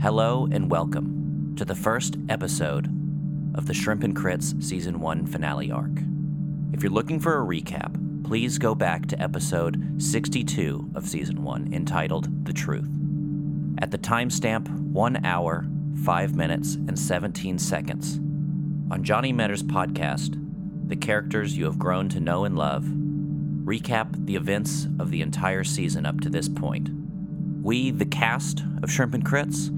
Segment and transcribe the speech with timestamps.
[0.00, 2.86] Hello and welcome to the first episode
[3.54, 5.90] of the Shrimp and Crits Season 1 finale arc.
[6.72, 11.72] If you're looking for a recap, please go back to episode 62 of Season 1
[11.72, 12.90] entitled The Truth.
[13.78, 15.66] At the timestamp 1 hour,
[16.04, 18.18] 5 minutes, and 17 seconds,
[18.90, 20.38] on Johnny Metter's podcast,
[20.88, 25.64] the characters you have grown to know and love recap the events of the entire
[25.64, 26.88] season up to this point.
[27.62, 29.72] We, the cast of Shrimp and Crits,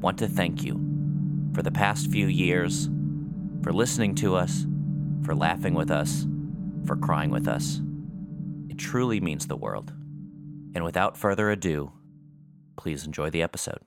[0.00, 0.80] want to thank you
[1.54, 2.88] for the past few years,
[3.62, 4.66] for listening to us,
[5.22, 6.26] for laughing with us,
[6.86, 7.80] for crying with us.
[8.68, 9.92] It truly means the world.
[10.74, 11.92] And without further ado,
[12.76, 13.80] please enjoy the episode.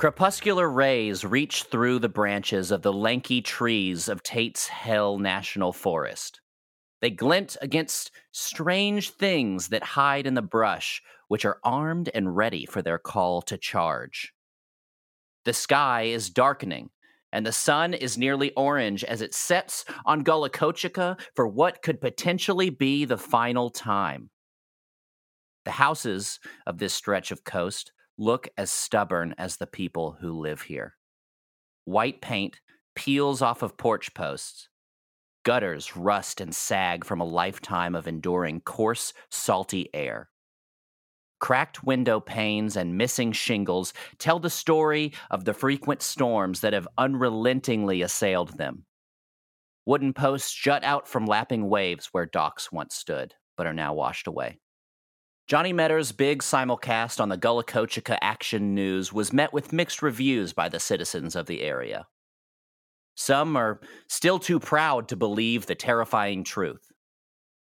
[0.00, 6.40] Crepuscular rays reach through the branches of the lanky trees of Tate's Hell National Forest.
[7.02, 12.64] They glint against strange things that hide in the brush, which are armed and ready
[12.64, 14.32] for their call to charge.
[15.44, 16.88] The sky is darkening,
[17.30, 20.48] and the sun is nearly orange as it sets on Gullah
[21.36, 24.30] for what could potentially be the final time.
[25.66, 30.60] The houses of this stretch of coast look as stubborn as the people who live
[30.60, 30.94] here.
[31.86, 32.60] White paint
[32.94, 34.68] peels off of porch posts.
[35.42, 40.28] Gutters rust and sag from a lifetime of enduring coarse, salty air.
[41.40, 46.86] Cracked window panes and missing shingles tell the story of the frequent storms that have
[46.98, 48.84] unrelentingly assailed them.
[49.86, 54.26] Wooden posts jut out from lapping waves where docks once stood, but are now washed
[54.26, 54.58] away.
[55.50, 57.64] Johnny Metter's big simulcast on the Gullah
[58.22, 62.06] Action News was met with mixed reviews by the citizens of the area.
[63.16, 66.92] Some are still too proud to believe the terrifying truth.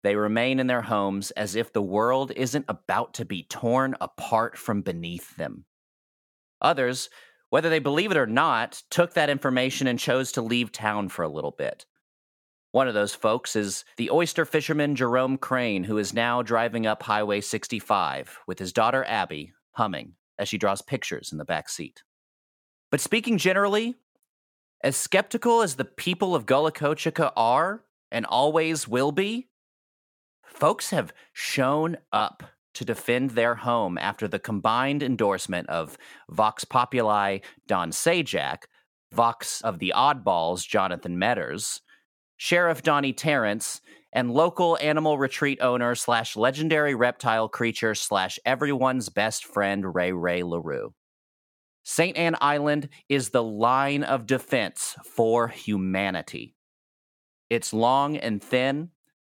[0.03, 4.59] They remain in their homes as if the world isn't about to be torn apart
[4.59, 5.65] from beneath them.
[6.61, 7.09] Others,
[7.49, 11.23] whether they believe it or not, took that information and chose to leave town for
[11.23, 11.87] a little bit.
[12.71, 17.03] One of those folks is the oyster fisherman Jerome Crane, who is now driving up
[17.03, 22.03] Highway 65 with his daughter Abby humming as she draws pictures in the back seat.
[22.89, 23.95] But speaking generally,
[24.83, 26.71] as skeptical as the people of Gullah
[27.35, 29.49] are and always will be,
[30.45, 32.43] folks have shown up
[32.73, 35.97] to defend their home after the combined endorsement of
[36.29, 38.63] Vox Populi Don Sajak,
[39.11, 41.81] Vox of the Oddballs Jonathan Metters,
[42.43, 43.81] Sheriff Donnie Terrence,
[44.11, 50.41] and local animal retreat owner slash legendary reptile creature slash everyone's best friend Ray Ray
[50.41, 50.95] LaRue.
[51.83, 52.17] St.
[52.17, 56.55] Anne Island is the line of defense for humanity.
[57.51, 58.89] It's long and thin,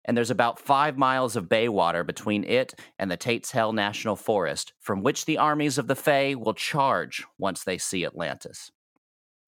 [0.05, 4.15] and there's about five miles of bay water between it and the Tate's Hell National
[4.15, 8.71] Forest, from which the armies of the Fae will charge once they see Atlantis.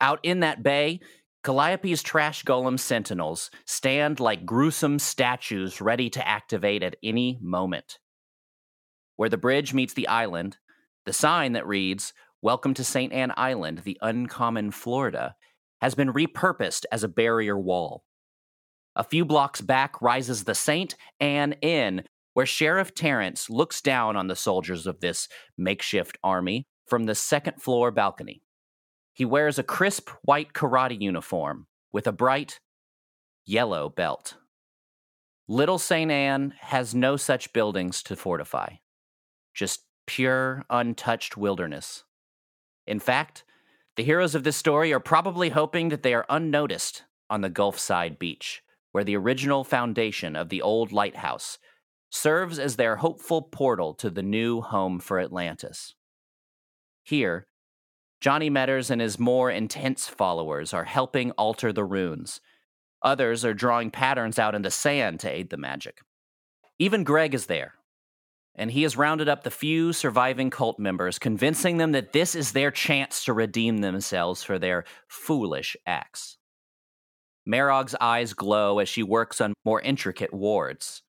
[0.02, 1.00] Out in that bay
[1.46, 8.00] Calliope's trash golem sentinels stand like gruesome statues ready to activate at any moment.
[9.16, 10.58] Where the bridge meets the island,
[11.06, 13.14] the sign that reads, Welcome to St.
[13.14, 15.36] Anne Island, the uncommon Florida,
[15.82, 18.06] has been repurposed as a barrier wall.
[18.96, 20.96] A few blocks back rises the St.
[21.20, 25.28] Anne Inn, where Sheriff Terrence looks down on the soldiers of this
[25.60, 28.42] makeshift army from the second floor balcony.
[29.16, 32.60] He wears a crisp white karate uniform with a bright
[33.46, 34.36] yellow belt.
[35.48, 36.12] Little St.
[36.12, 38.76] Anne has no such buildings to fortify,
[39.54, 42.04] just pure, untouched wilderness.
[42.86, 43.46] In fact,
[43.96, 48.20] the heroes of this story are probably hoping that they are unnoticed on the Gulfside
[48.20, 51.58] beach, where the original foundation of the old lighthouse
[52.10, 55.96] serves as their hopeful portal to the new home for Atlantis.
[57.04, 57.48] Here,
[58.22, 62.42] Johnny Metters and his more intense followers are helping alter the runes.
[63.02, 66.02] Others are drawing patterns out in the sand to aid the magic.
[66.80, 67.76] Even Greg is there,
[68.56, 72.52] and he has rounded up the few surviving cult members, convincing them that this is
[72.52, 76.38] their chance to redeem themselves for their foolish acts.
[77.46, 81.04] Marog's eyes glow as she works on more intricate wards.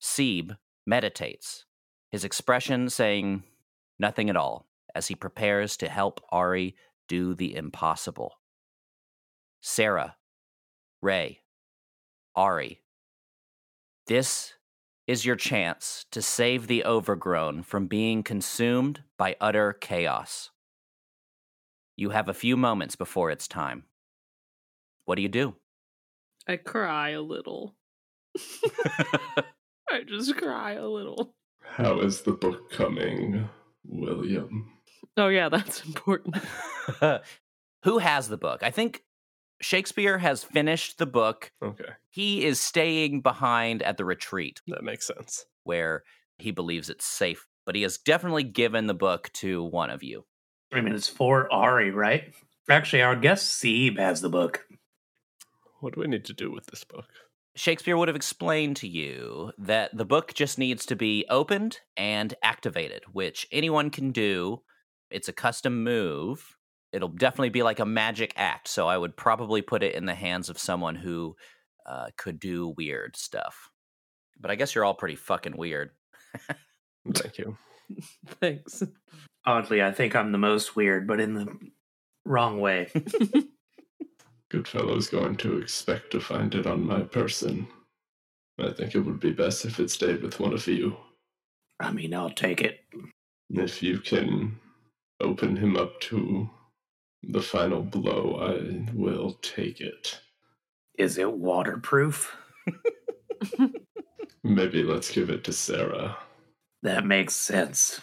[0.00, 0.56] Sebe,
[0.86, 1.64] meditates,
[2.10, 3.44] his expression saying
[3.98, 4.67] nothing at all
[4.98, 6.74] as he prepares to help Ari
[7.06, 8.34] do the impossible.
[9.62, 10.16] Sarah,
[11.00, 11.40] Ray,
[12.34, 12.82] Ari,
[14.08, 14.54] this
[15.06, 20.50] is your chance to save the overgrown from being consumed by utter chaos.
[21.96, 23.84] You have a few moments before it's time.
[25.04, 25.54] What do you do?
[26.48, 27.76] I cry a little.
[29.88, 31.36] I just cry a little.
[31.62, 33.48] How is the book coming,
[33.84, 34.77] William?
[35.16, 36.36] Oh, yeah, that's important.
[37.84, 38.62] Who has the book?
[38.62, 39.02] I think
[39.60, 41.52] Shakespeare has finished the book.
[41.62, 45.46] Okay, He is staying behind at the retreat that makes sense.
[45.64, 46.02] where
[46.38, 50.24] he believes it's safe, but he has definitely given the book to one of you.
[50.72, 52.32] I mean, it's for Ari, right?
[52.68, 54.66] Actually, our guest guess Seeb has the book.
[55.80, 57.06] What do we need to do with this book?
[57.56, 62.34] Shakespeare would have explained to you that the book just needs to be opened and
[62.42, 64.62] activated, which anyone can do.
[65.10, 66.56] It's a custom move.
[66.92, 68.68] It'll definitely be like a magic act.
[68.68, 71.36] So I would probably put it in the hands of someone who
[71.86, 73.70] uh, could do weird stuff.
[74.40, 75.90] But I guess you're all pretty fucking weird.
[77.14, 77.56] Thank you.
[78.40, 78.82] Thanks.
[79.46, 81.46] Oddly, I think I'm the most weird, but in the
[82.24, 82.90] wrong way.
[84.50, 87.68] Goodfellow's going to expect to find it on my person.
[88.58, 90.96] I think it would be best if it stayed with one of you.
[91.80, 92.80] I mean, I'll take it.
[93.50, 94.58] If you can
[95.20, 96.48] open him up to
[97.22, 100.20] the final blow, I will take it.
[100.98, 102.36] Is it waterproof?
[104.44, 106.16] Maybe let's give it to Sarah.
[106.82, 108.00] That makes sense.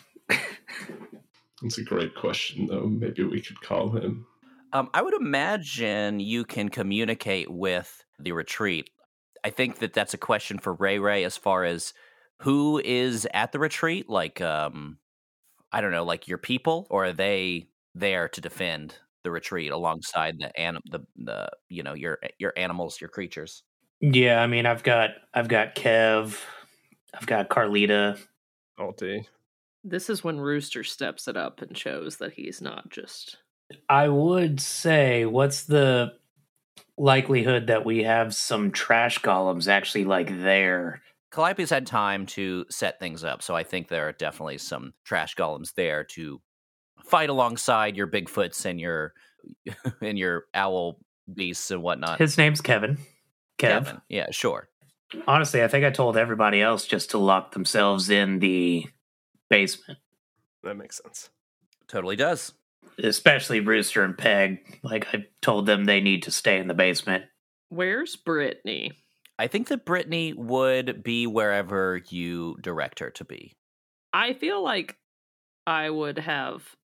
[1.64, 2.86] It's a great question, though.
[2.86, 4.26] Maybe we could call him.
[4.74, 8.90] Um, I would imagine you can communicate with the retreat.
[9.44, 11.94] I think that that's a question for Ray Ray as far as
[12.42, 14.10] who is at the retreat.
[14.10, 14.98] Like, um,
[15.72, 20.38] I don't know, like your people, or are they there to defend the retreat alongside
[20.40, 23.64] the anim- the the you know your eh, your animals, your creatures?
[24.02, 26.40] Yeah, I mean, I've got I've got Kev,
[27.14, 28.20] I've got Carlita.
[28.80, 29.28] Alti.
[29.84, 33.38] This is when Rooster steps it up and shows that he's not just.
[33.88, 36.14] I would say, what's the
[36.98, 41.02] likelihood that we have some trash golems actually like there?
[41.32, 45.36] Calliope's had time to set things up, so I think there are definitely some trash
[45.36, 46.42] golems there to
[47.04, 49.14] fight alongside your Bigfoots and your
[50.02, 51.00] and your owl
[51.34, 52.20] beasts and whatnot.
[52.20, 52.98] His name's Kevin.
[53.58, 53.86] Kev.
[53.86, 54.02] Kevin.
[54.10, 54.70] Yeah, sure.
[55.28, 58.86] Honestly, I think I told everybody else just to lock themselves in the
[59.50, 60.00] basement,
[60.64, 61.30] That makes sense.
[61.88, 62.54] Totally does.
[63.02, 64.80] especially Brewster and Peg.
[64.84, 67.26] Like I told them they need to stay in the basement.
[67.70, 68.94] Where's Brittany?
[69.38, 73.54] I think that Brittany would be wherever you direct her to be.
[74.14, 74.98] I feel like
[75.68, 76.76] I would have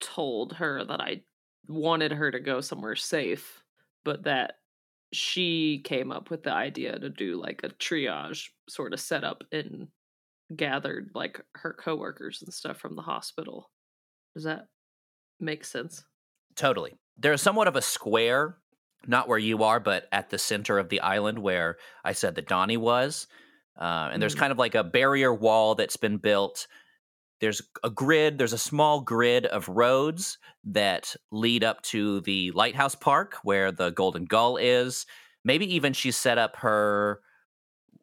[0.00, 1.22] told her that I
[1.68, 3.62] wanted her to go somewhere safe,
[4.04, 4.58] but that
[5.12, 9.88] she came up with the idea to do like a triage sort of setup and
[10.54, 13.70] gathered like her coworkers and stuff from the hospital.
[14.34, 14.66] Does that
[15.40, 16.04] make sense?
[16.56, 16.94] Totally.
[17.16, 18.58] There's somewhat of a square,
[19.06, 22.48] not where you are, but at the center of the island where I said that
[22.48, 23.26] Donnie was.
[23.78, 24.38] Uh, and there's Mm.
[24.38, 26.66] kind of like a barrier wall that's been built.
[27.40, 32.94] There's a grid, there's a small grid of roads that lead up to the lighthouse
[32.94, 35.04] park where the Golden Gull is.
[35.44, 37.20] Maybe even she set up her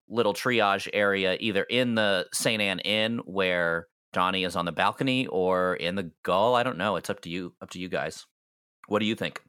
[0.07, 2.61] little triage area either in the St.
[2.61, 6.53] Anne Inn where Donnie is on the balcony or in the Gull.
[6.53, 6.97] I don't know.
[6.97, 7.55] It's up to you.
[7.61, 8.27] Up to you guys.
[8.87, 9.41] What do you think?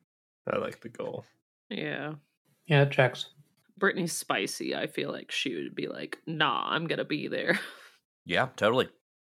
[0.53, 1.25] I like the goal.
[1.71, 2.15] Yeah.
[2.67, 3.27] Yeah, it checks.
[3.79, 4.75] Brittany's spicy.
[4.75, 7.59] I feel like she would be like, nah, I'm going to be there.
[8.27, 8.89] Yeah, totally.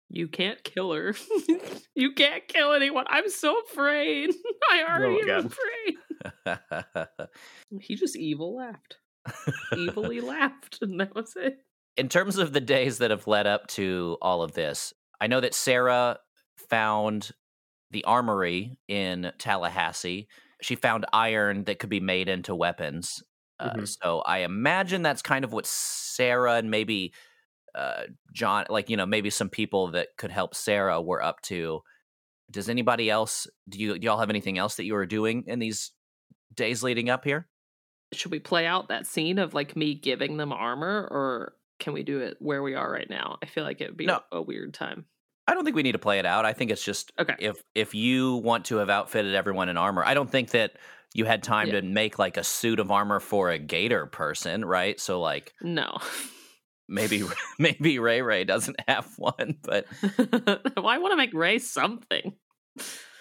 [0.08, 1.14] You can't kill her.
[1.94, 3.04] you can't kill anyone.
[3.10, 4.30] I'm so afraid.
[4.70, 5.52] I already am God.
[6.46, 7.28] afraid.
[7.82, 8.96] He just evil laughed.
[9.72, 11.58] Evilly laughed, and that was it.
[11.98, 15.40] in terms of the days that have led up to all of this, I know
[15.40, 16.18] that Sarah
[16.70, 17.32] found
[17.90, 20.28] the armory in Tallahassee.
[20.62, 23.22] She found iron that could be made into weapons.
[23.60, 23.88] Uh, Mhm.
[24.02, 27.12] So I imagine that's kind of what Sarah and maybe
[27.74, 31.82] uh, John, like, you know, maybe some people that could help Sarah were up to.
[32.50, 35.58] Does anybody else, do you, do y'all have anything else that you were doing in
[35.58, 35.92] these
[36.54, 37.46] days leading up here?
[38.14, 42.02] Should we play out that scene of like me giving them armor, or can we
[42.02, 43.38] do it where we are right now?
[43.42, 44.20] I feel like it would be No.
[44.32, 45.04] a weird time.
[45.48, 46.44] I don't think we need to play it out.
[46.44, 47.34] I think it's just Okay.
[47.40, 50.72] if if you want to have outfitted everyone in armor, I don't think that
[51.14, 51.80] you had time Yeah.
[51.80, 55.00] to make like a suit of armor for a gator person, right?
[55.00, 55.96] So like No.
[56.88, 57.22] maybe
[57.58, 59.86] maybe Ray Ray doesn't have one, but
[60.76, 62.34] Why want to make Ray something?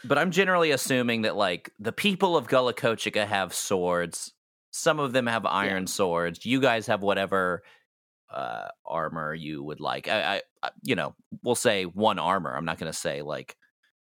[0.03, 4.34] but I'm generally assuming that like the people of Gullah Kochika have swords.
[4.72, 6.46] Some of them have iron swords.
[6.46, 7.63] You guys have whatever
[8.34, 10.07] uh, armor you would like.
[10.07, 12.53] I, I, you know, we'll say one armor.
[12.55, 13.55] I'm not going to say like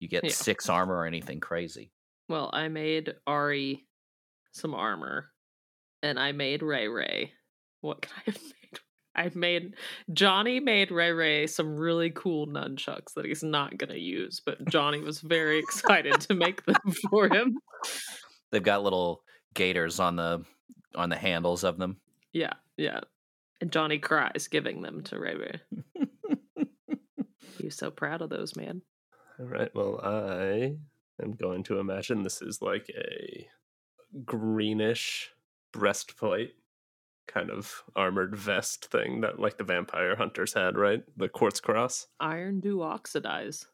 [0.00, 0.30] you get Yeah.
[0.30, 1.90] six armor or anything crazy.
[2.28, 3.84] Well, I made Ari
[4.52, 5.30] some armor,
[6.02, 7.32] and I made Ray Ray.
[7.80, 8.78] What can I have made?
[9.16, 9.74] I made
[10.12, 15.00] Johnny made Ray Ray some really cool nunchucks that he's not gonna use, but Johnny
[15.00, 16.76] was very excited to make them
[17.10, 17.56] for him.
[18.50, 19.22] They've got little
[19.54, 20.44] gators on the
[20.96, 21.98] on the handles of them.
[22.32, 23.00] Yeah, yeah.
[23.60, 26.06] And Johnny cries giving them to Ray Ray.
[27.58, 28.82] He's so proud of those, man.
[29.38, 29.74] All right.
[29.74, 30.76] Well, I
[31.22, 33.48] am going to imagine this is like a
[34.24, 35.30] greenish
[35.72, 36.54] breastplate,
[37.26, 41.02] kind of armored vest thing that like the vampire hunters had, right?
[41.16, 42.06] The quartz cross.
[42.20, 43.66] Iron do oxidize.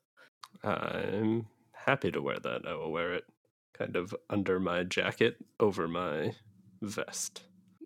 [0.62, 2.66] I'm happy to wear that.
[2.66, 3.24] I will wear it
[3.72, 6.34] kind of under my jacket over my
[6.82, 7.42] vest.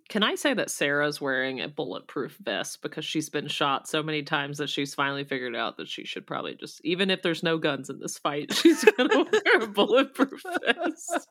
[0.09, 4.23] Can I say that Sarah's wearing a bulletproof vest because she's been shot so many
[4.23, 7.57] times that she's finally figured out that she should probably just, even if there's no
[7.57, 11.29] guns in this fight, she's gonna wear a bulletproof vest.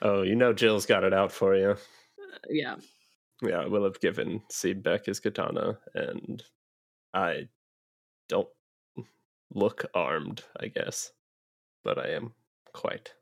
[0.00, 1.70] Oh, you know Jill's got it out for you.
[1.70, 2.76] Uh, yeah,
[3.42, 6.42] Yeah, I will have given Seedbeck his katana, and
[7.12, 7.48] I
[8.28, 8.48] don't
[9.52, 11.10] look armed, I guess,
[11.82, 12.32] but I am
[12.72, 13.14] quite.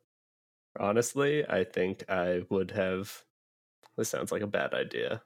[0.79, 3.23] Honestly, I think I would have.
[3.97, 5.23] This sounds like a bad idea.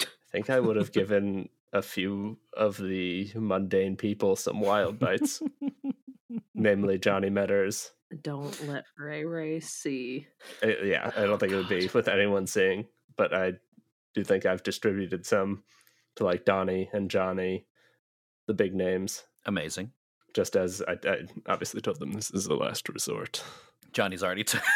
[0.00, 5.42] I think I would have given a few of the mundane people some wild bites,
[6.54, 7.90] namely Johnny Metters.
[8.22, 10.26] don't let Ray Ray see.
[10.62, 13.54] Yeah, I don't think it would be with anyone seeing, but I
[14.14, 15.62] do think I've distributed some
[16.16, 17.66] to like Donnie and Johnny,
[18.46, 19.92] the big names, Amazing.
[20.34, 23.42] just as I, I obviously told them this is the last resort.
[23.92, 24.44] Johnny's already.
[24.44, 24.58] T-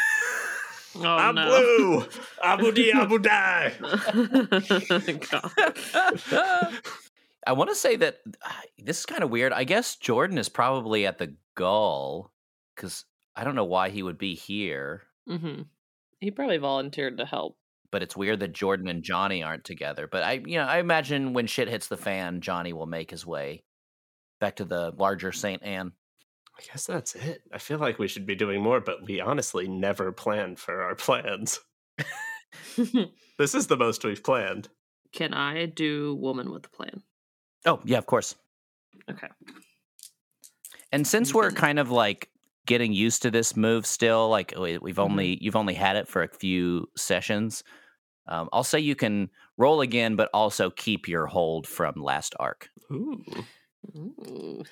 [0.95, 1.45] Oh I'm no!
[1.49, 2.05] blue,
[2.43, 3.73] Abu Di Abu Die.
[5.31, 6.73] God.
[7.47, 9.53] I want to say that uh, this is kind of weird.
[9.53, 12.31] I guess Jordan is probably at the Gull
[12.75, 13.05] because
[13.35, 15.03] I don't know why he would be here.
[15.27, 15.61] hmm
[16.19, 17.57] He probably volunteered to help.
[17.91, 20.07] But it's weird that Jordan and Johnny aren't together.
[20.07, 23.25] But I, you know, I imagine when shit hits the fan, Johnny will make his
[23.25, 23.63] way
[24.39, 25.91] back to the larger Saint Anne.
[26.61, 27.41] I guess that's it.
[27.51, 30.95] I feel like we should be doing more, but we honestly never plan for our
[30.95, 31.59] plans.
[33.37, 34.67] This is the most we've planned.
[35.13, 37.01] Can I do woman with a plan?
[37.65, 38.35] Oh yeah, of course.
[39.09, 39.27] Okay.
[40.91, 42.29] And since we're kind of like
[42.67, 45.03] getting used to this move still, like we- we've Mhm.
[45.03, 47.63] only you've only had it for a few sessions.
[48.27, 52.69] Um, I'll say you can roll again, but also keep your hold from last arc.
[52.91, 53.23] Ooh.
[53.97, 54.63] Ooh.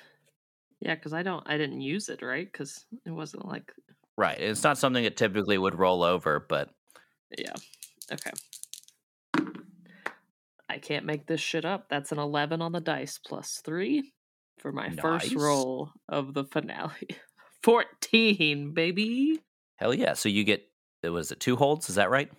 [0.80, 3.72] Yeah, because I don't, I didn't use it right because it wasn't like,
[4.20, 4.38] Right.
[4.38, 6.68] It's not something that typically would roll over, but
[7.38, 7.54] yeah.
[8.12, 8.30] Okay.
[10.68, 11.88] I can't make this shit up.
[11.88, 14.12] That's an eleven on the dice plus three
[14.58, 17.08] for my first roll of the finale.
[17.62, 19.40] Fourteen, baby.
[19.76, 20.12] hell yeah.
[20.12, 20.68] So you get
[21.02, 22.30] it was it two holds, is that right?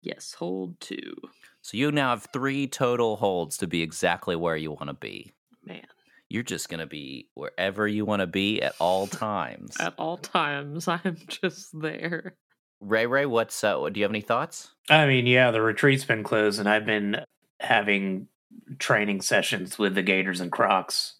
[0.00, 1.12] Yes, hold two.
[1.60, 5.32] So you now have three total holds to be exactly where you want to be.
[5.64, 5.86] Man,
[6.34, 9.76] You're just gonna be wherever you want to be at all times.
[9.78, 12.34] at all times I'm just there.
[12.80, 14.72] Ray Ray, what's uh, do you have any thoughts?
[14.90, 17.20] I mean, yeah, the retreat's been closed, and I've been
[17.60, 18.26] having
[18.80, 21.14] training sessions with the Gators and Crocs,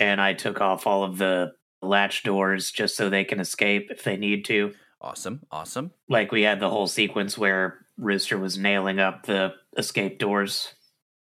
[0.00, 4.02] and I took off all of the latch doors just so they can escape if
[4.02, 4.72] they need to.
[5.00, 5.92] Awesome, awesome.
[6.08, 10.74] Like we had the whole sequence where Rooster was nailing up the escape doors,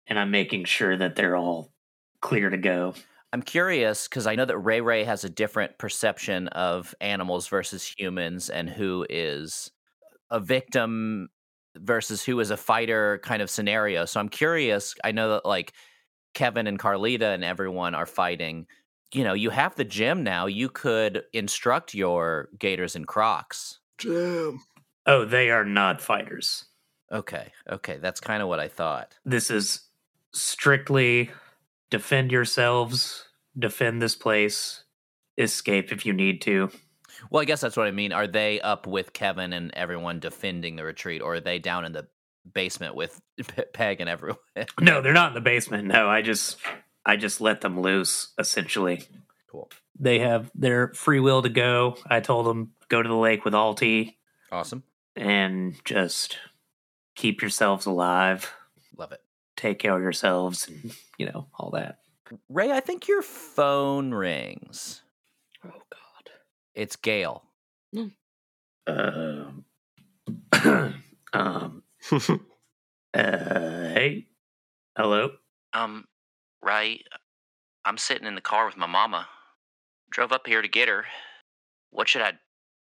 [0.07, 1.73] and I'm making sure that they're all
[2.21, 2.93] clear to go.
[3.35, 7.85] I'm curious because I know that Ray Ray has a different perception of animals versus
[7.85, 9.73] humans and who is
[10.31, 11.31] a victim
[11.75, 14.05] versus who is a fighter kind of scenario.
[14.05, 14.95] So I'm curious.
[15.03, 15.73] I know that like
[16.35, 18.69] Kevin and Carlita and everyone are fighting.
[19.12, 20.47] You know, you have the gym now.
[20.47, 23.81] You could instruct your Gators and Crocs.
[23.99, 24.61] Jam.
[25.07, 26.67] Oh, they are not fighters.
[27.11, 29.17] Okay, okay, that's kind of what I thought.
[29.25, 29.81] This is
[30.31, 31.33] strictly
[31.91, 33.25] defend yourselves,
[33.59, 34.85] defend this place,
[35.38, 36.71] escape if you need to.
[37.31, 38.12] Well, I guess that's what I mean.
[38.12, 41.93] Are they up with Kevin and everyone defending the retreat, or are they down in
[41.93, 42.07] the
[42.53, 43.21] basement with
[43.73, 44.38] Peg and everyone?
[44.81, 45.87] No, they're not in the basement.
[45.88, 46.59] No, I just
[47.07, 49.05] I just let them loose essentially.
[49.50, 49.71] cool.
[49.99, 51.97] They have their free will to go.
[52.07, 54.19] I told them go to the lake with Alti
[54.53, 54.83] Awesome.
[55.17, 56.37] and just
[57.14, 58.53] keep yourselves alive.
[58.99, 59.23] Love it.
[59.64, 62.00] Take care of yourselves and, you know, all that.
[62.50, 65.02] Ray, I think your phone rings.
[65.64, 66.30] Oh God.
[66.75, 67.44] It's Gail.
[68.87, 69.64] Um,
[71.33, 72.37] um, uh,
[73.14, 74.26] hey,
[74.99, 75.30] hello.
[75.73, 76.04] Um,
[76.62, 77.02] Ray,
[77.87, 79.26] I'm sitting in the car with my mama.
[80.11, 81.06] Drove up here to get her.
[81.90, 82.35] What should I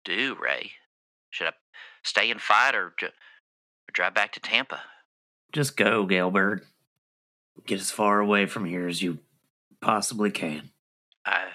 [0.04, 0.72] do, Ray?
[1.30, 1.52] Should I
[2.04, 4.82] stay and fight or, dr- or drive back to Tampa?
[5.52, 6.66] Just go, Gailbert.
[7.66, 9.18] Get as far away from here as you
[9.80, 10.70] possibly can.
[11.24, 11.46] I,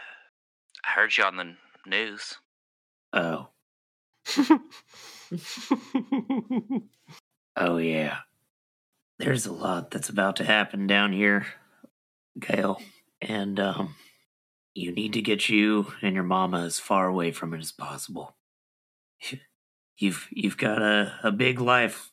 [0.86, 2.36] I heard you on the news.
[3.14, 3.50] Oh,
[7.56, 8.18] oh yeah.
[9.18, 11.46] There's a lot that's about to happen down here,
[12.40, 12.82] Gail,
[13.22, 13.96] and um,
[14.74, 18.36] you need to get you and your mama as far away from it as possible.
[19.98, 22.10] You've you've got a, a big life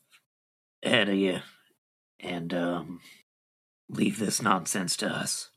[0.83, 1.39] ahead of you,
[2.19, 3.01] and um,
[3.89, 5.51] leave this nonsense to us.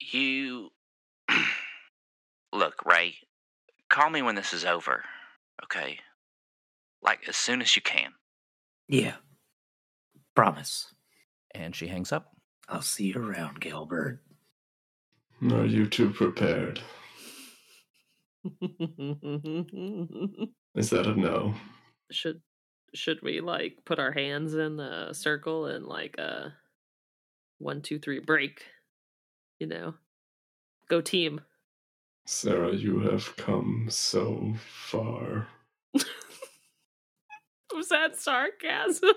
[0.00, 0.70] You.
[2.52, 3.16] Look, Ray,
[3.90, 5.04] call me when this is over,
[5.64, 5.98] okay?
[7.02, 8.12] Like, as soon as you can.
[8.88, 9.16] Yeah,
[10.34, 10.94] promise.
[11.54, 12.30] And she hangs up.
[12.68, 14.20] I'll see you around, Gilbert.
[15.50, 16.80] Are you two prepared?
[20.74, 21.54] Is that a no?
[22.10, 22.40] should
[22.94, 26.48] should we like put our hands in a circle and like uh
[27.58, 28.64] one two three break?
[29.58, 29.94] You know,
[30.88, 31.40] go team.
[32.26, 35.46] Sarah, you have come so far.
[37.74, 39.14] Was that sarcasm?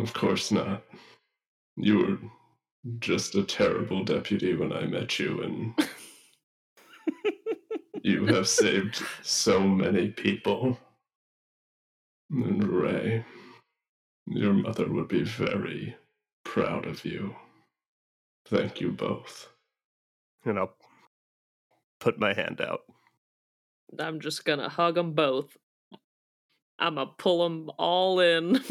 [0.00, 0.82] Of course not.
[1.76, 2.18] You were
[2.98, 5.88] just a terrible deputy when I met you, and
[8.02, 10.78] you have saved so many people.
[12.30, 13.24] And Ray,
[14.26, 15.96] your mother would be very
[16.54, 17.34] proud of you.
[18.46, 19.48] Thank you both.
[20.44, 20.76] and I'll
[21.98, 22.82] put my hand out.
[23.98, 25.56] I'm just gonna hug them both.
[26.78, 28.60] I'm gonna pull them all in.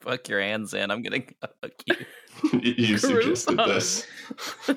[0.00, 0.90] Fuck your hands in.
[0.90, 1.24] I'm gonna
[1.62, 1.96] hug you.
[2.62, 4.06] you suggested this.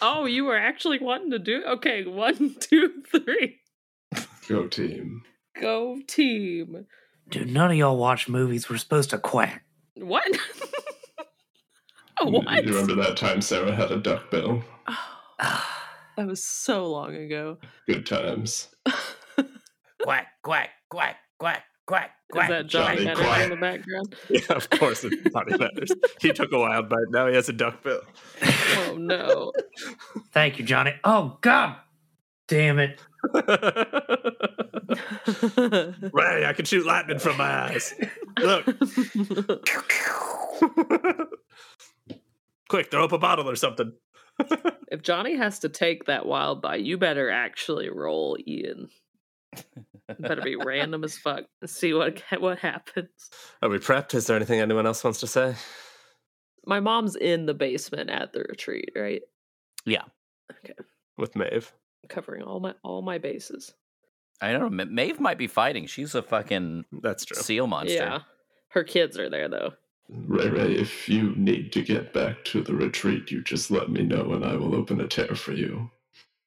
[0.00, 1.62] oh, you were actually wanting to do?
[1.64, 3.60] Okay, one, two, three.
[4.48, 5.22] Go team.
[5.60, 6.84] Go team.
[7.32, 8.68] Dude, none of y'all watch movies.
[8.68, 9.64] We're supposed to quack.
[9.96, 10.24] What?
[12.20, 12.64] Oh, you what?
[12.64, 14.62] remember that time Sarah had a duck bill?
[15.38, 17.58] that was so long ago.
[17.88, 18.68] Good times.
[20.02, 23.42] quack, quack, quack, quack, quack, Is that Johnny, Johnny Henry Quack.
[23.44, 24.14] in the background?
[24.30, 25.90] Yeah, of course it probably matters.
[26.20, 27.08] He took a wild bite.
[27.08, 28.02] Now he has a duck bill.
[28.42, 29.52] Oh no.
[30.32, 30.94] Thank you, Johnny.
[31.02, 31.74] Oh, God
[32.46, 33.00] damn it.
[36.12, 37.94] Ray, I can shoot lightning from my eyes.
[38.38, 38.64] Look.
[42.68, 43.92] Quick, throw up a bottle or something.
[44.90, 48.88] if Johnny has to take that wild bite, you better actually roll Ian.
[50.08, 51.44] It better be random as fuck.
[51.60, 53.30] And see what what happens.
[53.60, 54.14] Are we prepped?
[54.14, 55.54] Is there anything anyone else wants to say?
[56.66, 59.22] My mom's in the basement at the retreat, right?
[59.84, 60.04] Yeah.
[60.64, 60.74] Okay.
[61.18, 61.72] With Maeve.
[62.08, 63.72] Covering all my all my bases.
[64.40, 64.84] I don't know.
[64.84, 65.86] Ma- Maeve might be fighting.
[65.86, 67.40] She's a fucking That's true.
[67.40, 67.94] seal monster.
[67.94, 68.18] Yeah.
[68.70, 69.72] Her kids are there though.
[70.08, 74.02] Ray Ray, if you need to get back to the retreat, you just let me
[74.02, 75.90] know and I will open a tear for you.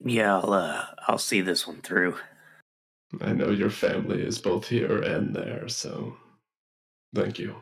[0.04, 2.16] Yeah, I'll, uh, I'll see this one through.
[3.22, 6.18] I know your family is both here and there, so
[7.16, 7.56] thank you.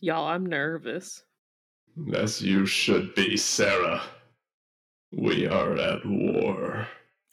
[0.00, 1.24] Y'all, I'm nervous.
[2.14, 4.02] As you should be, Sarah.
[5.12, 6.88] We are at war.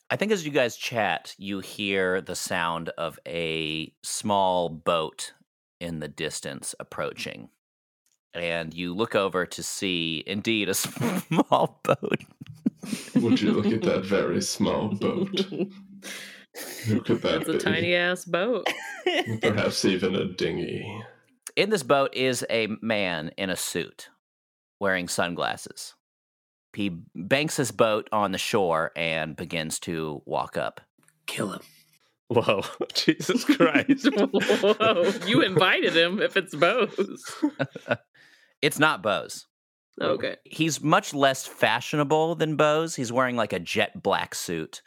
[0.09, 5.33] I think as you guys chat, you hear the sound of a small boat
[5.79, 7.49] in the distance approaching.
[8.33, 12.21] And you look over to see, indeed, a small boat.
[13.15, 15.39] Would you look at that very small boat?
[16.85, 17.57] Who could that It's a be?
[17.59, 18.67] tiny ass boat.
[19.41, 21.03] Perhaps even a dinghy.
[21.55, 24.09] In this boat is a man in a suit
[24.79, 25.93] wearing sunglasses.
[26.73, 30.81] He banks his boat on the shore and begins to walk up.
[31.25, 31.61] Kill him.
[32.27, 34.07] Whoa, Jesus Christ.
[34.13, 37.35] Whoa, you invited him if it's Bose.
[38.61, 39.45] It's not Bose.
[40.01, 40.35] Okay.
[40.43, 42.93] He's much less fashionable than Bose.
[42.93, 44.81] He's wearing like a jet black suit,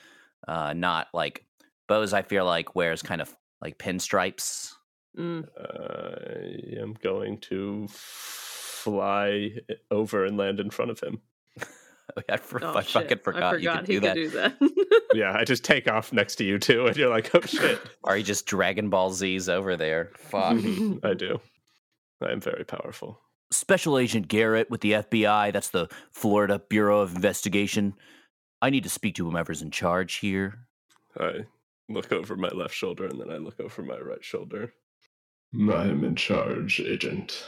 [0.47, 1.47] uh, not like
[1.89, 2.13] Bose.
[2.13, 4.75] I feel like wears kind of like pinstripes.
[5.17, 5.49] Mm.
[5.59, 9.53] I am going to fly
[9.91, 11.23] over and land in front of him.
[12.29, 12.93] I, for- Oh, I shit.
[12.93, 14.15] fucking forgot, I you forgot could he do that.
[14.15, 14.99] do that.
[15.15, 17.79] Yeah, I just take off next to you too, and you're like, oh shit.
[18.05, 20.11] Are you just Dragon Ball Z's over there.
[20.17, 20.57] Fuck.
[21.05, 21.39] I do.
[22.23, 23.21] I am very powerful.
[23.51, 27.93] Special Agent Garrett with the FBI, that's the Florida Bureau of Investigation.
[28.63, 30.61] I need to speak to whomever's in charge here.
[31.21, 31.41] I
[31.91, 34.73] look over my left shoulder and then I look over my right shoulder.
[35.55, 37.45] I am in charge, Agent.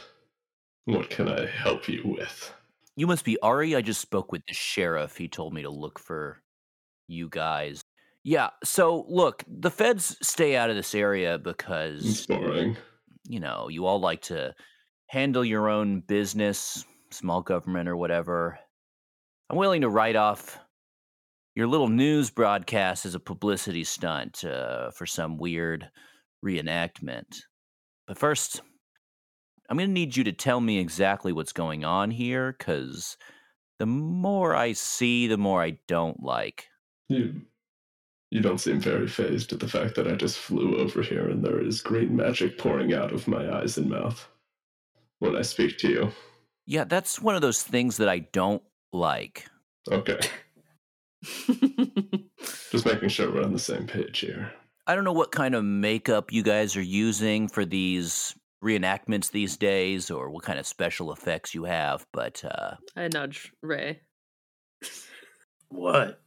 [0.83, 2.53] What can I help you with?
[2.95, 3.75] You must be Ari.
[3.75, 5.17] I just spoke with the sheriff.
[5.17, 6.41] He told me to look for
[7.07, 7.81] you guys.
[8.23, 12.25] Yeah, so look, the feds stay out of this area because,
[13.27, 14.55] you know, you all like to
[15.07, 18.57] handle your own business, small government or whatever.
[19.49, 20.59] I'm willing to write off
[21.53, 25.87] your little news broadcast as a publicity stunt uh, for some weird
[26.43, 27.41] reenactment.
[28.07, 28.61] But first,
[29.69, 33.17] I'm going to need you to tell me exactly what's going on here because
[33.79, 36.67] the more I see, the more I don't like.
[37.09, 37.41] You
[38.31, 41.43] you don't seem very fazed at the fact that I just flew over here and
[41.43, 44.27] there is green magic pouring out of my eyes and mouth
[45.19, 46.11] when I speak to you.
[46.65, 49.45] Yeah, that's one of those things that I don't like.
[49.89, 50.19] Okay.
[52.71, 54.51] Just making sure we're on the same page here.
[54.87, 59.55] I don't know what kind of makeup you guys are using for these reenactments these
[59.57, 64.01] days or what kind of special effects you have, but uh I nudge Ray.
[65.69, 66.21] What?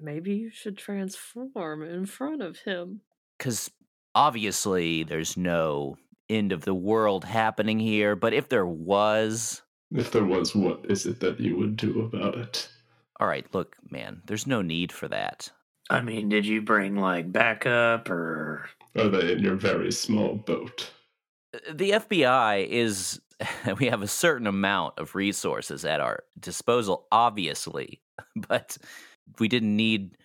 [0.00, 3.02] Maybe you should transform in front of him.
[3.38, 3.70] cuz
[4.14, 5.96] obviously there's no
[6.28, 11.06] end of the world happening here, but if there was, If there was, what is
[11.06, 12.68] it that you would do about it?
[13.20, 15.50] all right, look, man, there's no need for that.
[15.88, 20.90] I mean, did you bring like backup or Are they in your very small boat?
[21.72, 23.20] The FBI is
[23.80, 28.02] we have a certain amount of resources at our disposal obviously,
[28.48, 28.76] but
[29.38, 30.16] we didn't need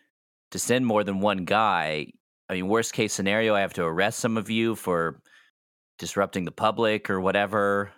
[0.51, 2.07] to send more than one guy.
[2.49, 5.21] I mean, worst case scenario, I have to arrest some of you for
[5.97, 7.91] disrupting the public or whatever.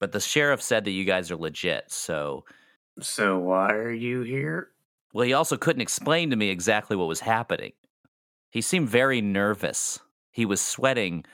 [0.00, 2.44] But the sheriff said that you guys are legit, so
[3.00, 4.70] so why are you here?
[5.16, 7.72] well, he also couldn't explain to me exactly what was happening.
[8.50, 9.98] He seemed very nervous.
[10.30, 11.24] He was sweating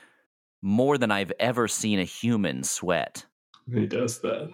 [0.63, 3.25] more than I've ever seen a human sweat.
[3.71, 4.51] He does that.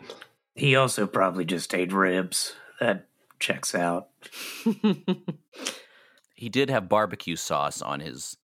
[0.55, 2.55] He also probably just ate ribs.
[2.81, 3.07] That
[3.39, 4.09] checks out.
[6.39, 8.37] He did have barbecue sauce on his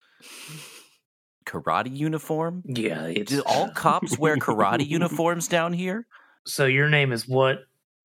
[1.45, 2.61] karate uniform.
[2.65, 6.05] Yeah, it's Do all cops wear karate uniforms down here?
[6.45, 7.59] So your name is what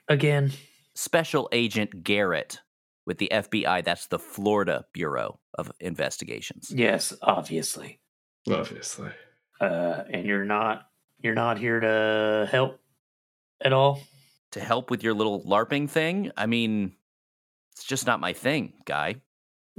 [0.06, 0.52] again?
[0.94, 2.60] Special Agent Garrett
[3.04, 3.82] with the FBI.
[3.82, 6.70] That's the Florida Bureau of Investigations.
[6.72, 7.98] Yes, obviously.
[8.48, 9.10] Obviously.
[9.60, 10.88] Uh, and you're not
[11.22, 12.80] you're not here to help
[13.60, 14.00] at all.
[14.52, 16.32] To help with your little LARPing thing?
[16.36, 16.96] I mean,
[17.72, 19.16] it's just not my thing, guy.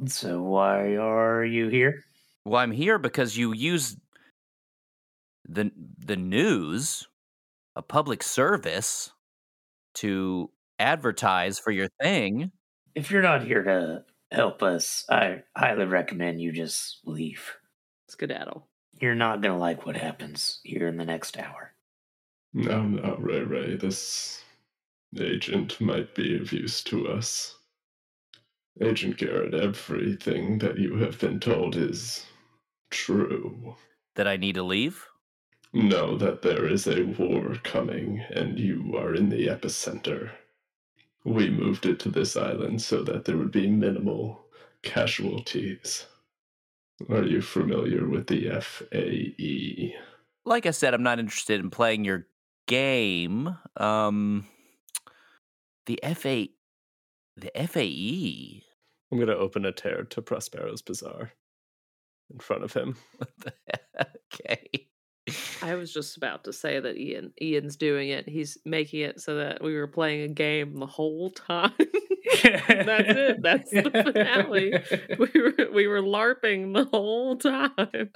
[0.07, 2.03] So why are you here?
[2.45, 3.97] Well, I'm here because you use
[5.47, 7.07] the the news,
[7.75, 9.11] a public service,
[9.95, 12.51] to advertise for your thing.
[12.95, 17.57] If you're not here to help us, I highly recommend you just leave.
[18.07, 18.67] Skedaddle.
[19.01, 21.73] You're not gonna like what happens here in the next hour.
[22.53, 23.75] No, no, Ray Ray.
[23.75, 24.43] This
[25.19, 27.55] agent might be of use to us.
[28.79, 32.27] Agent Garrett, everything that you have been told is
[32.91, 33.75] true.
[34.13, 35.07] That I need to leave.
[35.73, 40.29] No, that there is a war coming and you are in the epicenter.
[41.23, 44.45] We moved it to this island so that there would be minimal
[44.83, 46.05] casualties.
[47.09, 48.49] Are you familiar with the?
[48.61, 49.95] FAE?
[50.45, 52.27] Like I said, I'm not interested in playing your
[52.67, 53.55] game.
[53.77, 54.47] Um,
[55.85, 56.47] the FA,
[57.37, 57.51] the?
[57.67, 58.63] FAE.
[59.11, 61.33] I'm going to open a tear to Prospero's Bazaar
[62.31, 62.95] in front of him.
[64.33, 64.87] okay.
[65.61, 68.27] I was just about to say that Ian Ian's doing it.
[68.27, 71.73] He's making it so that we were playing a game the whole time.
[72.43, 73.41] That's it.
[73.41, 74.73] That's the finale.
[75.19, 77.71] we were we were larping the whole time.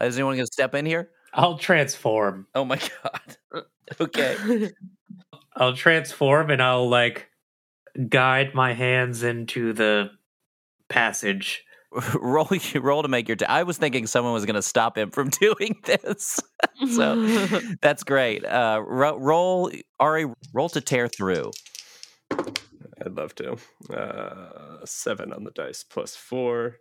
[0.00, 1.10] Is anyone going to step in here?
[1.32, 2.46] I'll transform.
[2.54, 3.36] Oh my god.
[3.52, 3.60] Uh,
[4.00, 4.70] okay.
[5.56, 7.28] I'll transform and I'll like
[8.08, 10.10] guide my hands into the
[10.88, 11.64] passage.
[12.14, 13.36] roll roll to make your.
[13.36, 16.40] T- I was thinking someone was going to stop him from doing this,
[16.94, 17.26] so
[17.80, 18.44] that's great.
[18.44, 19.70] Uh, ro- roll,
[20.00, 21.50] Ari, roll to tear through.
[22.30, 23.56] I'd love to.
[23.92, 26.76] Uh, seven on the dice plus four.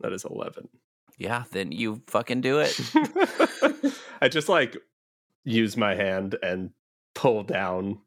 [0.00, 0.68] That is 11.
[1.18, 2.80] Yeah, then you fucking do it.
[4.22, 4.76] I just like
[5.44, 6.70] use my hand and
[7.14, 7.98] pull down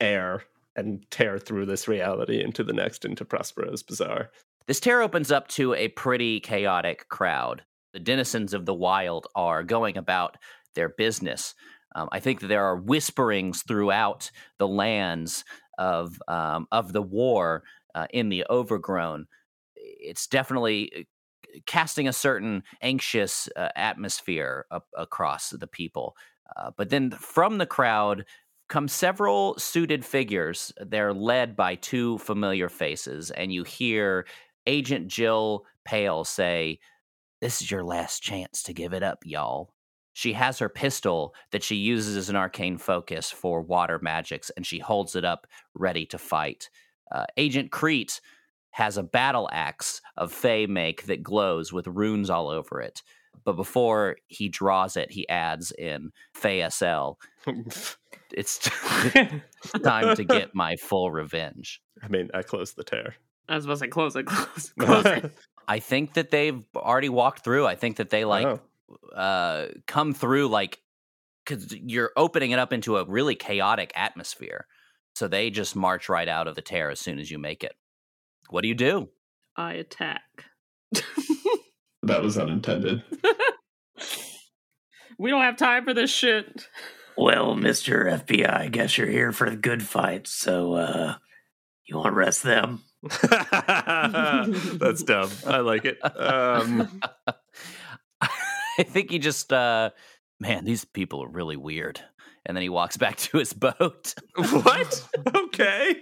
[0.00, 0.44] air
[0.76, 4.30] and tear through this reality into the next into Prospero's Bazaar.
[4.66, 7.62] This tear opens up to a pretty chaotic crowd.
[7.92, 10.36] the denizens of the wild are going about
[10.74, 11.54] their business.
[11.94, 15.44] Um, I think that there are whisperings throughout the lands
[15.78, 19.26] of um, of the war uh, in the overgrown.
[19.74, 26.16] It's definitely uh, casting a certain anxious uh, atmosphere up across the people.
[26.56, 28.24] Uh, but then from the crowd
[28.68, 30.72] come several suited figures.
[30.80, 34.26] They're led by two familiar faces, and you hear
[34.70, 36.78] Agent Jill Pale say,
[37.40, 39.74] This is your last chance to give it up, y'all.
[40.12, 44.64] She has her pistol that she uses as an arcane focus for water magics, and
[44.64, 46.70] she holds it up ready to fight.
[47.10, 48.20] Uh, Agent Crete
[48.70, 53.02] has a battle axe of Fey make that glows with runes all over it.
[53.44, 57.14] But before he draws it, he adds in Fey SL.
[58.32, 58.58] it's
[59.82, 61.82] time to get my full revenge.
[62.00, 63.16] I mean, I closed the tear.
[63.50, 65.32] I was about to say close it, close it, close it.
[65.68, 67.66] I think that they've already walked through.
[67.66, 68.60] I think that they like Oh.
[69.14, 70.78] uh come through like
[71.44, 74.66] because you're opening it up into a really chaotic atmosphere.
[75.16, 77.72] So they just march right out of the tear as soon as you make it.
[78.48, 79.08] What do you do?
[79.56, 80.22] I attack.
[82.02, 83.02] That was unintended.
[85.18, 86.68] we don't have time for this shit.
[87.16, 90.26] Well, Mister FBI, I guess you're here for the good fight.
[90.26, 91.14] So, uh,
[91.86, 92.82] you want to rest them?
[93.22, 95.30] That's dumb.
[95.46, 95.98] I like it.
[96.02, 97.00] Um,
[98.20, 99.90] I think he just uh
[100.40, 102.00] man, these people are really weird.
[102.46, 104.14] And then he walks back to his boat.
[104.34, 105.08] what?
[105.36, 105.96] Okay.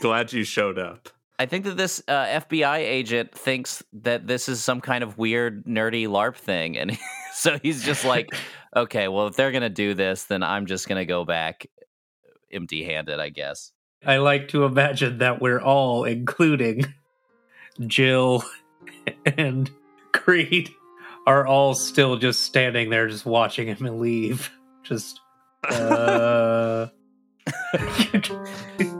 [0.00, 1.08] Glad you showed up.
[1.38, 5.66] I think that this uh, FBI agent thinks that this is some kind of weird,
[5.66, 6.78] nerdy LARP thing.
[6.78, 6.96] And
[7.34, 8.30] so he's just like,
[8.74, 11.66] okay, well, if they're going to do this, then I'm just going to go back
[12.52, 13.72] empty handed, I guess.
[14.04, 16.94] I like to imagine that we're all, including
[17.86, 18.44] Jill
[19.24, 19.70] and
[20.12, 20.70] Creed,
[21.26, 24.50] are all still just standing there, just watching him leave.
[24.82, 25.20] Just,
[25.68, 26.88] uh.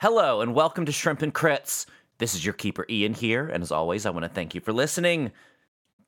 [0.00, 1.84] Hello, and welcome to Shrimp and Crits.
[2.18, 4.72] This is your keeper Ian here, and as always, I want to thank you for
[4.72, 5.32] listening.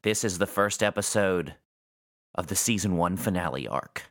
[0.02, 1.56] This is the first episode
[2.36, 4.04] of the season one finale arc.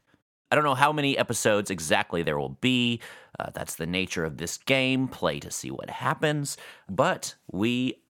[0.52, 3.00] I don't know how many episodes exactly there will be.
[3.40, 5.08] Uh, that's the nature of this game.
[5.08, 6.58] Play to see what happens.
[6.90, 8.02] But we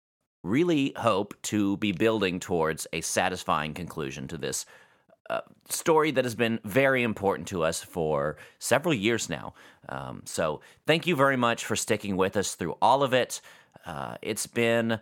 [0.41, 4.65] really hope to be building towards a satisfying conclusion to this
[5.69, 9.53] story that has been very important to us for several years now.
[9.87, 13.41] Um, so, thank you very much for sticking with us through all of it.
[13.85, 14.99] Uh, it's been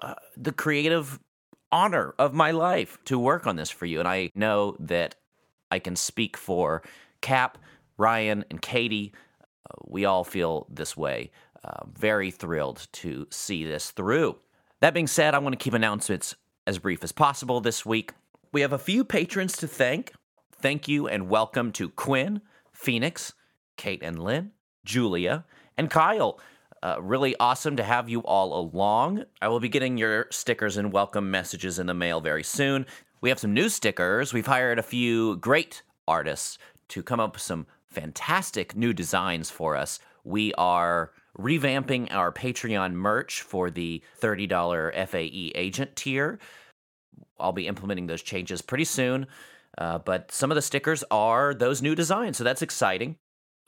[0.00, 1.18] uh, the creative
[1.70, 3.98] honor of my life to work on this for you.
[3.98, 5.16] And I know that
[5.70, 6.82] I can speak for
[7.20, 7.58] Cap,
[7.96, 9.12] Ryan, and Katie.
[9.68, 11.30] Uh, we all feel this way.
[11.64, 14.36] Uh, very thrilled to see this through.
[14.80, 18.12] That being said, I want to keep announcements as brief as possible this week.
[18.50, 20.14] We have a few patrons to thank.
[20.62, 22.40] Thank you and welcome to Quinn,
[22.72, 23.34] Phoenix,
[23.76, 24.52] Kate and Lynn,
[24.86, 25.44] Julia,
[25.76, 26.40] and Kyle.
[26.82, 29.24] Uh, really awesome to have you all along.
[29.42, 32.86] I will be getting your stickers and welcome messages in the mail very soon.
[33.20, 34.32] We have some new stickers.
[34.32, 36.56] We've hired a few great artists
[36.88, 40.00] to come up with some fantastic new designs for us.
[40.24, 46.38] We are revamping our Patreon merch for the $30 FAE agent tier.
[47.40, 49.26] I'll be implementing those changes pretty soon.
[49.76, 53.16] Uh, but some of the stickers are those new designs, so that's exciting.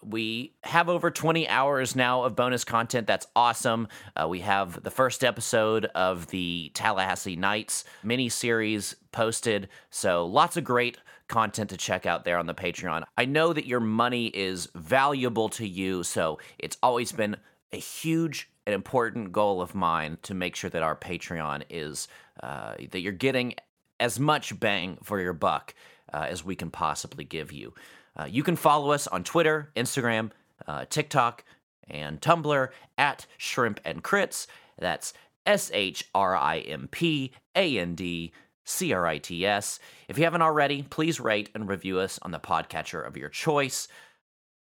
[0.03, 3.07] We have over 20 hours now of bonus content.
[3.07, 3.87] That's awesome.
[4.17, 9.69] Uh, we have the first episode of the Tallahassee Nights mini series posted.
[9.91, 10.97] So lots of great
[11.29, 13.05] content to check out there on the Patreon.
[13.17, 17.37] I know that your money is valuable to you, so it's always been
[17.73, 22.09] a huge and important goal of mine to make sure that our Patreon is
[22.43, 23.55] uh, that you're getting
[23.99, 25.75] as much bang for your buck
[26.13, 27.75] uh, as we can possibly give you.
[28.17, 30.31] Uh, you can follow us on Twitter, Instagram,
[30.67, 31.45] uh, TikTok,
[31.89, 32.69] and Tumblr
[32.99, 34.47] at Shrimp and Crits.
[34.79, 35.13] That's
[35.47, 38.33] S H R I M P A N D
[38.65, 39.79] C R I T S.
[40.09, 43.89] If you haven't already, please rate and review us on the podcatcher of your choice.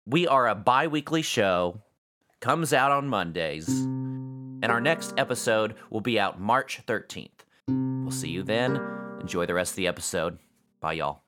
[0.06, 1.80] We are a bi weekly show,
[2.40, 7.30] comes out on Mondays, and our next episode will be out March 13th.
[7.68, 8.80] We'll see you then.
[9.20, 10.38] Enjoy the rest of the episode.
[10.80, 11.23] Bye, y'all.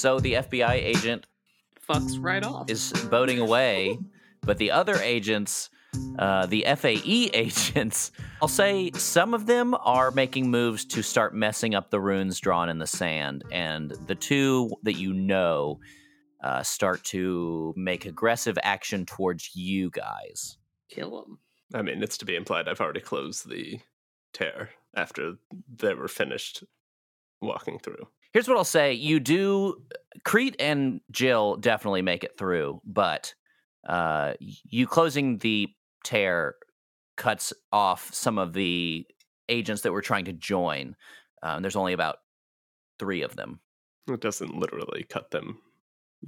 [0.00, 1.26] So the FBI agent
[1.86, 2.70] Fucks right off.
[2.70, 3.98] is boating away,
[4.40, 5.68] but the other agents,
[6.18, 8.10] uh, the FAE agents,
[8.40, 12.70] I'll say some of them are making moves to start messing up the runes drawn
[12.70, 15.80] in the sand, and the two that you know
[16.42, 20.56] uh, start to make aggressive action towards you guys.
[20.88, 21.40] Kill them.
[21.74, 23.80] I mean, it's to be implied I've already closed the
[24.32, 25.34] tear after
[25.76, 26.64] they were finished
[27.42, 28.08] walking through.
[28.32, 29.82] Here's what I'll say: you do,
[30.24, 33.34] Crete and Jill definitely make it through, but
[33.88, 35.68] uh, you closing the
[36.04, 36.54] tear
[37.16, 39.06] cuts off some of the
[39.48, 40.96] agents that were trying to join.
[41.42, 42.16] Um, there's only about
[42.98, 43.60] three of them.
[44.08, 45.58] It doesn't literally cut them,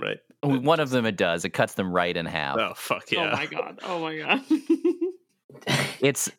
[0.01, 0.19] right?
[0.43, 1.45] One of them it does.
[1.45, 2.57] It cuts them right in half.
[2.59, 3.31] Oh fuck yeah!
[3.33, 3.79] Oh my god.
[3.85, 4.41] Oh my god.
[6.01, 6.31] It's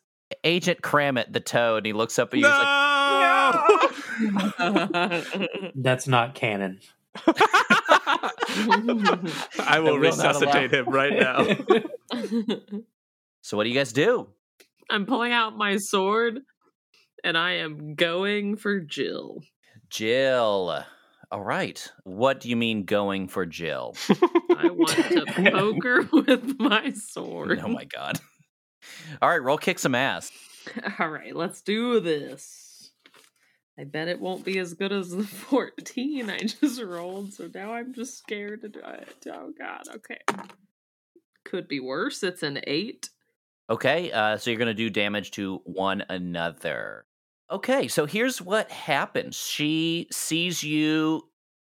[0.42, 2.42] Agent Kramit the Toad, and he looks up at you.
[2.42, 2.50] No!
[2.50, 2.66] He's like,
[5.74, 6.80] That's not canon.
[7.26, 8.30] I
[9.80, 11.44] will And we'll not resuscitate him right now.
[13.42, 14.28] "So what do you guys do?"
[14.90, 16.40] I'm pulling out my sword
[17.22, 19.42] and I am going for Jill.
[19.90, 20.84] Jill.
[21.32, 21.90] All right.
[22.04, 23.96] What do you mean going for Jill?
[24.10, 27.60] I want to poke her with my sword.
[27.64, 28.20] oh my god.
[29.22, 30.30] All right, roll kick some ass.
[30.98, 32.63] All right, let's do this.
[33.78, 37.72] I bet it won't be as good as the 14 I just rolled, so now
[37.72, 39.26] I'm just scared to do it.
[39.28, 40.20] Oh god, okay.
[41.44, 42.22] Could be worse.
[42.22, 43.10] It's an 8.
[43.70, 47.06] Okay, uh, so you're going to do damage to one another.
[47.50, 49.36] Okay, so here's what happens.
[49.36, 51.22] She sees you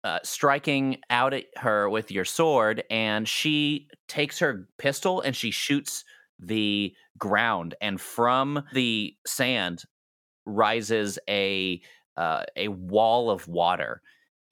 [0.04, 5.52] uh, striking out at her with your sword, and she takes her pistol and she
[5.52, 6.06] shoots
[6.40, 9.84] the ground, and from the sand
[10.50, 11.82] rises a
[12.18, 14.02] uh, a wall of water,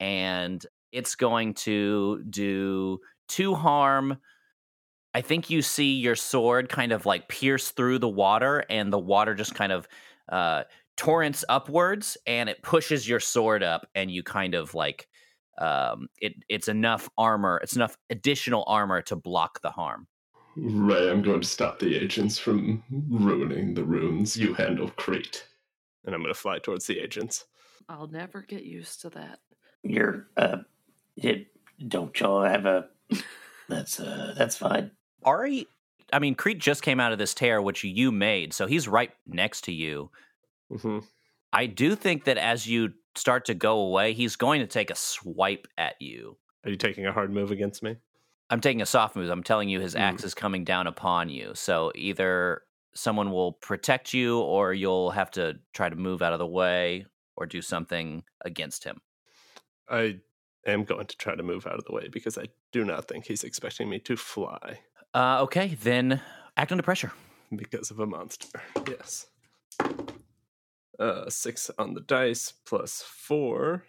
[0.00, 4.18] and it's going to do two harm.
[5.14, 8.98] I think you see your sword kind of like pierce through the water, and the
[8.98, 9.88] water just kind of
[10.30, 10.64] uh,
[10.96, 15.08] torrents upwards, and it pushes your sword up, and you kind of like
[15.58, 16.34] um, it.
[16.48, 17.60] It's enough armor.
[17.62, 20.06] It's enough additional armor to block the harm.
[20.56, 24.36] Ray, I'm going to stop the agents from ruining the runes.
[24.36, 25.44] You handle Crete.
[26.04, 27.44] And I'm going to fly towards the agents.
[27.88, 29.38] I'll never get used to that.
[29.82, 30.58] You're uh,
[31.16, 31.46] it,
[31.86, 32.88] don't y'all have a?
[33.68, 34.92] That's uh, that's fine.
[35.24, 35.66] Ari,
[36.10, 39.10] I mean, Crete just came out of this tear, which you made, so he's right
[39.26, 40.10] next to you.
[40.74, 41.00] hmm
[41.52, 44.94] I do think that as you start to go away, he's going to take a
[44.94, 46.36] swipe at you.
[46.64, 47.96] Are you taking a hard move against me?
[48.50, 49.30] I'm taking a soft move.
[49.30, 50.00] I'm telling you his Mm.
[50.00, 51.52] axe is coming down upon you.
[51.54, 52.62] So either
[52.94, 57.06] someone will protect you or you'll have to try to move out of the way
[57.36, 59.00] or do something against him.
[59.88, 60.18] I
[60.66, 63.26] am going to try to move out of the way because I do not think
[63.26, 64.80] he's expecting me to fly
[65.14, 66.20] Uh, okay, then
[66.56, 67.12] act under pressure.
[67.56, 68.60] because of a monster.
[68.88, 69.26] Yes.
[70.98, 73.84] Uh, six on the dice plus four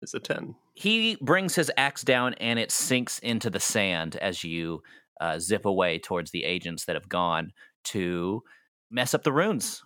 [0.00, 0.54] is a ten.
[0.74, 4.82] He brings his axe down and it sinks into the sand as you
[5.20, 7.52] uh, zip away towards the agents that have gone
[7.84, 8.42] to
[8.90, 9.82] mess up the runes.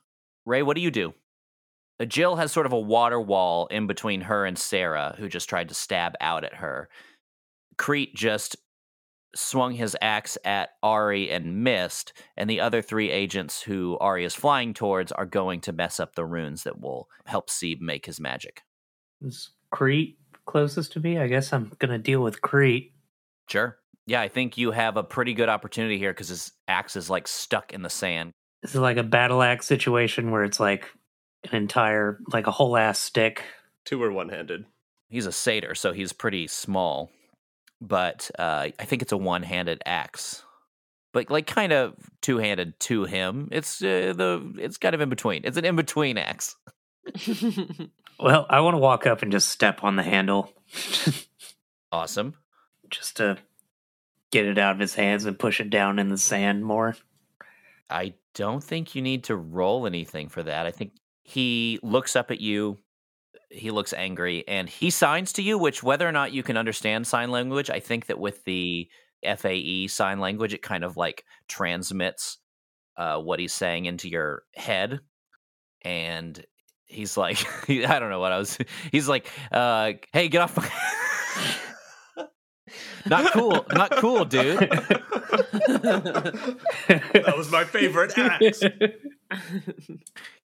[0.47, 1.15] Ray, what do you do?
[2.01, 5.49] Uh, Jill has sort of a water wall in between her and Sarah, who just
[5.49, 6.89] tried to stab out at her.
[7.77, 8.57] Crete just
[9.37, 14.35] swung his axe at Ari and missed, and the other three agents who Ari is
[14.35, 18.21] flying towards are going to mess up the runes that will help Sieb make his
[18.21, 18.63] magic.
[19.23, 21.19] Is Crete closest to me?
[21.19, 22.93] I guess I'm gonna deal with Crete.
[23.49, 23.79] Sure.
[24.07, 27.27] Yeah, I think you have a pretty good opportunity here because his axe is like
[27.27, 28.33] stuck in the sand.
[28.63, 30.89] This is like a battle axe situation where it's like
[31.51, 33.43] an entire, like a whole ass stick.
[33.85, 34.65] Two or one handed.
[35.09, 37.11] He's a satyr, so he's pretty small,
[37.81, 40.43] but uh, I think it's a one-handed axe,
[41.13, 43.49] but like kind of two-handed to him.
[43.53, 45.43] It's uh, the it's kind of in between.
[45.45, 46.57] It's an in-between axe.
[48.19, 50.53] Well, I want to walk up and just step on the handle,
[51.93, 52.35] Awesome.
[52.91, 53.39] just to
[54.35, 56.97] get it out of his hands and push it down in the sand more.
[57.89, 60.67] I don't think you need to roll anything for that.
[60.67, 60.91] I think
[61.23, 62.79] he looks up at you.
[63.49, 67.07] He looks angry and he signs to you, which, whether or not you can understand
[67.07, 68.89] sign language, I think that with the
[69.23, 72.39] FAE sign language, it kind of like transmits
[72.97, 74.99] uh, what he's saying into your head.
[75.83, 76.45] And
[76.87, 78.59] he's like, I don't know what I was,
[78.91, 80.69] he's like, uh, hey, get off my.
[83.07, 83.67] not cool.
[83.73, 84.59] Not cool, dude.
[85.79, 88.63] that was my favorite axe.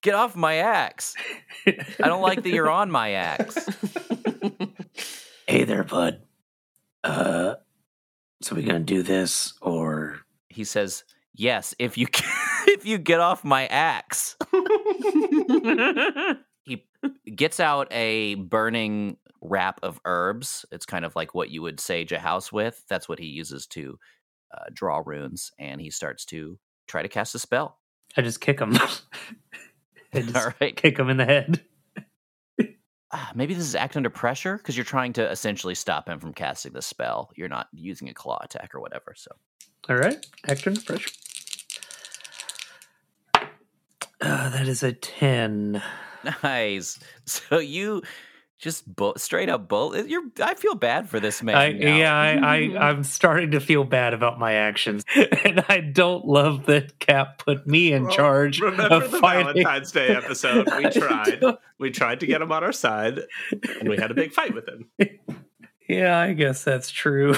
[0.01, 1.15] Get off my axe.
[1.65, 3.67] I don't like that you're on my axe.
[5.47, 6.21] Hey there, bud.
[7.03, 7.55] Uh,
[8.41, 10.19] so we gonna do this or?
[10.49, 11.03] He says,
[11.33, 12.07] "Yes, if you
[12.67, 14.37] if you get off my axe."
[16.63, 16.85] he
[17.35, 20.65] gets out a burning wrap of herbs.
[20.71, 22.83] It's kind of like what you would sage a house with.
[22.87, 23.97] That's what he uses to
[24.53, 27.79] uh, draw runes, and he starts to try to cast a spell.
[28.17, 28.75] I just kick him.
[30.13, 30.75] I just All right.
[30.75, 31.61] kick him in the head.
[33.13, 36.33] Ah, maybe this is act under pressure because you're trying to essentially stop him from
[36.33, 37.29] casting the spell.
[37.35, 39.13] You're not using a claw attack or whatever.
[39.17, 39.31] So
[39.89, 41.11] All right, act under pressure.
[44.21, 45.81] Uh, that is a ten.
[46.43, 46.99] nice.
[47.25, 48.01] So you
[48.61, 49.95] just bu- straight up bull.
[49.95, 50.21] Eh, you're.
[50.41, 51.55] I feel bad for this man.
[51.55, 51.95] I, now.
[51.97, 52.57] yeah, I, I,
[52.89, 55.03] I'm starting to feel bad about my actions,
[55.43, 59.63] and I don't love that Cap put me in Well, charge Remember of the fighting.
[59.63, 60.67] Valentine's Day episode?
[60.77, 61.43] We tried.
[61.79, 63.19] We tried to get him on our side,
[63.79, 64.87] and we had a big fight with him.
[65.87, 67.35] Yeah, I guess that's true.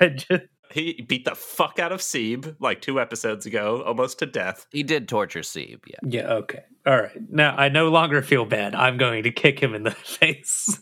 [0.00, 0.44] I just,
[0.74, 4.66] He beat the fuck out of Seb like two episodes ago, almost to death.
[4.72, 5.84] He did torture Seb.
[5.86, 5.98] Yeah.
[6.02, 7.16] yeah, okay, all right.
[7.30, 8.74] Now I no longer feel bad.
[8.74, 10.80] I'm going to kick him in the face.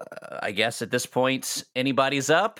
[0.00, 2.58] Uh, I guess at this point, anybody's up.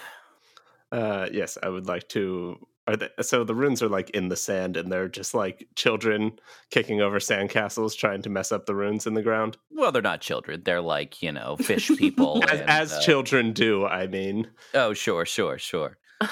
[0.92, 2.56] Uh, yes, I would like to.
[2.88, 6.38] Are they, so the runes are like in the sand, and they're just like children
[6.70, 10.20] kicking over sandcastles, trying to mess up the runes in the ground, Well, they're not
[10.20, 10.62] children.
[10.64, 12.44] They're like you know fish people.
[12.44, 13.86] as, and, as uh, children do.
[13.86, 15.98] I mean, Oh, sure, sure, sure.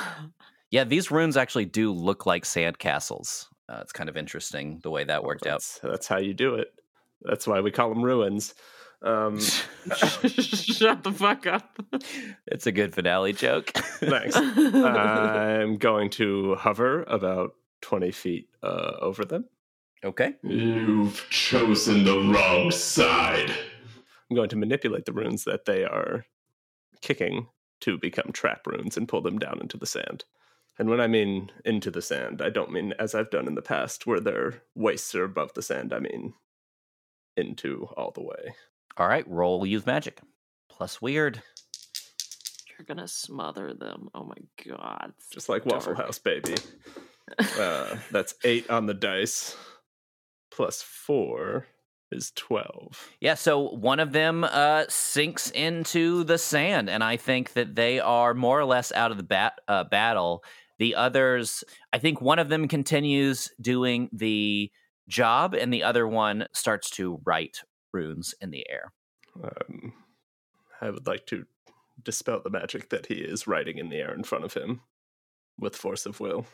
[0.71, 3.47] Yeah, these runes actually do look like sandcastles.
[3.69, 5.61] Uh, it's kind of interesting the way that worked out.
[5.61, 6.75] that's, that's how you do it.
[7.23, 8.55] That's why we call them ruins.
[9.01, 9.39] Um,
[9.97, 11.79] Shut the fuck up.
[12.49, 13.71] It's a good finale joke.
[14.01, 14.35] thanks.
[14.35, 19.45] I'm going to hover about 20 feet uh, over them.
[20.05, 20.35] okay.
[20.43, 23.51] You've chosen the wrong side.
[24.29, 26.25] I'm going to manipulate the runes that they are
[27.01, 27.47] kicking
[27.81, 30.25] to become trap runes and pull them down into the sand.
[30.79, 33.63] And when I mean into the sand, I don't mean as I've done in the
[33.63, 35.93] past, where their waists are above the sand.
[35.93, 36.35] I mean
[37.37, 38.55] into all the way.
[38.97, 39.29] All right.
[39.29, 40.21] Roll use magic.
[40.69, 41.43] Plus weird.
[42.71, 44.09] You're gonna smother them.
[44.15, 44.37] Oh my
[44.69, 45.13] god.
[45.31, 46.55] Just like Waffle House, baby.
[47.59, 49.57] Uh, that's eight on the dice.
[50.51, 51.67] Plus four
[52.15, 53.09] is 12.
[53.21, 58.01] Yeah, so one of them uh, sinks into the sand, and I think that they
[58.01, 60.45] are more or less out of the bat- uh, battle.
[60.79, 64.71] The others, I think one of them continues doing the
[65.09, 67.63] job, and the other one starts to write
[67.93, 68.93] runes in the air.
[69.43, 69.93] Um,
[70.81, 71.45] I would like to
[72.03, 74.81] dispel the magic that he is writing in the air in front of him
[75.59, 76.47] with force of will.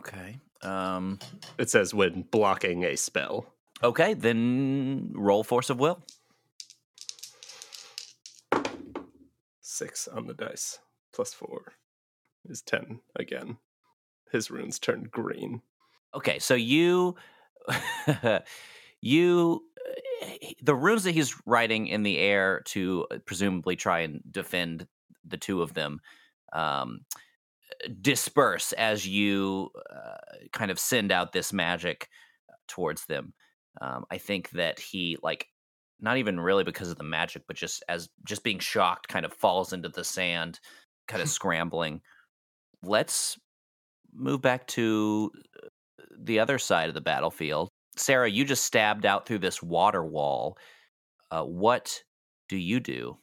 [0.00, 0.38] Okay.
[0.62, 1.18] Um,
[1.58, 3.52] It says when blocking a spell.
[3.82, 6.02] Okay, then roll force of will.
[9.60, 10.78] Six on the dice,
[11.12, 11.74] plus four
[12.48, 13.58] is ten again.
[14.32, 15.62] His runes turn green.
[16.14, 17.16] Okay, so you,
[19.00, 19.62] you,
[20.62, 24.86] the runes that he's writing in the air to uh, presumably try and defend
[25.24, 26.00] the two of them,
[26.52, 27.00] um,
[28.00, 32.08] disperse as you uh, kind of send out this magic
[32.66, 33.34] towards them.
[33.80, 35.48] Um, I think that he like
[36.00, 39.32] not even really because of the magic, but just as just being shocked, kind of
[39.32, 40.60] falls into the sand,
[41.08, 42.00] kind of scrambling.
[42.82, 43.38] Let's
[44.14, 45.30] move back to
[45.62, 45.68] uh,
[46.18, 47.68] the other side of the battlefield.
[47.96, 50.58] Sarah, you just stabbed out through this water wall.
[51.30, 52.02] Uh, what
[52.48, 53.16] do you do?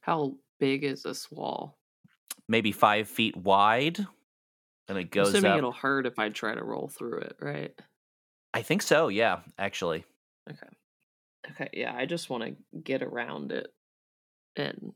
[0.00, 1.78] How big is this wall?
[2.48, 4.04] Maybe five feet wide,
[4.88, 5.58] and it goes Assuming up.
[5.58, 7.72] it'll hurt if I try to roll through it, right?
[8.54, 9.08] I think so.
[9.08, 10.04] Yeah, actually.
[10.50, 10.66] Okay.
[11.50, 13.68] Okay, yeah, I just want to get around it
[14.56, 14.92] and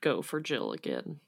[0.00, 1.20] go for Jill again.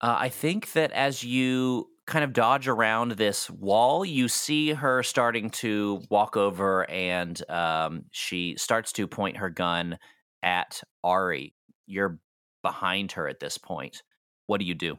[0.00, 5.02] Uh, I think that as you kind of dodge around this wall, you see her
[5.02, 9.98] starting to walk over, and um, she starts to point her gun
[10.42, 11.54] at Ari.
[11.86, 12.18] You're
[12.62, 14.02] behind her at this point.
[14.46, 14.98] What do you do?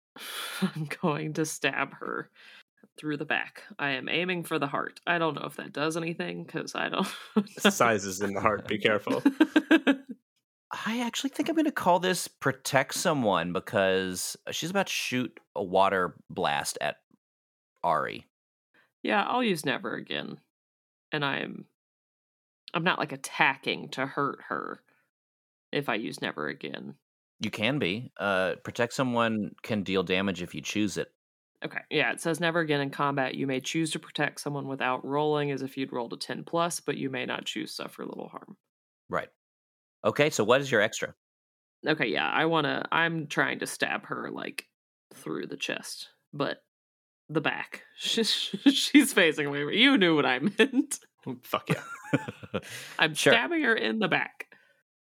[0.62, 2.30] I'm going to stab her
[2.96, 3.62] through the back.
[3.78, 5.00] I am aiming for the heart.
[5.06, 7.08] I don't know if that does anything because I don't.
[7.58, 9.22] Sizes in the heart, be careful.
[10.86, 15.38] I actually think I'm going to call this protect someone because she's about to shoot
[15.54, 16.96] a water blast at
[17.82, 18.26] Ari.
[19.02, 20.40] yeah, I'll use never again.
[21.12, 21.66] And I'm
[22.72, 24.80] I'm not like attacking to hurt her
[25.70, 26.94] if I use never again.
[27.40, 28.10] You can be.
[28.18, 31.08] Uh, protect someone can deal damage if you choose it.
[31.64, 31.80] Okay.
[31.90, 33.34] Yeah, it says never again in combat.
[33.34, 36.80] You may choose to protect someone without rolling as if you'd rolled a 10 plus,
[36.80, 38.56] but you may not choose suffer little harm.
[39.08, 39.28] Right.
[40.04, 41.14] Okay, so what is your extra?
[41.86, 42.82] Okay, yeah, I want to.
[42.92, 44.66] I'm trying to stab her like
[45.14, 46.58] through the chest, but
[47.30, 47.82] the back.
[47.96, 48.30] She's,
[48.66, 49.74] she's facing away.
[49.76, 50.98] You knew what I meant.
[51.42, 52.60] Fuck yeah.
[52.98, 53.32] I'm Sure.
[53.32, 54.43] stabbing her in the back.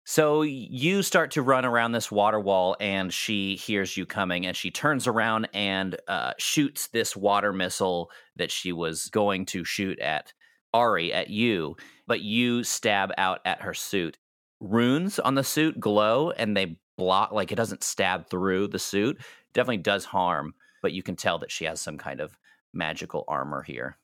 [0.05, 4.57] So you start to run around this water wall, and she hears you coming, and
[4.57, 10.01] she turns around and uh, shoots this water missile that she was going to shoot
[10.01, 10.33] at
[10.75, 11.77] Ari, at you,
[12.07, 14.19] but you stab out at her suit.
[14.61, 19.21] Runes on the suit glow, and they block, like it doesn't stab through the suit.
[19.53, 22.37] Definitely does harm, but you can tell that she has some kind of
[22.73, 23.99] magical armor here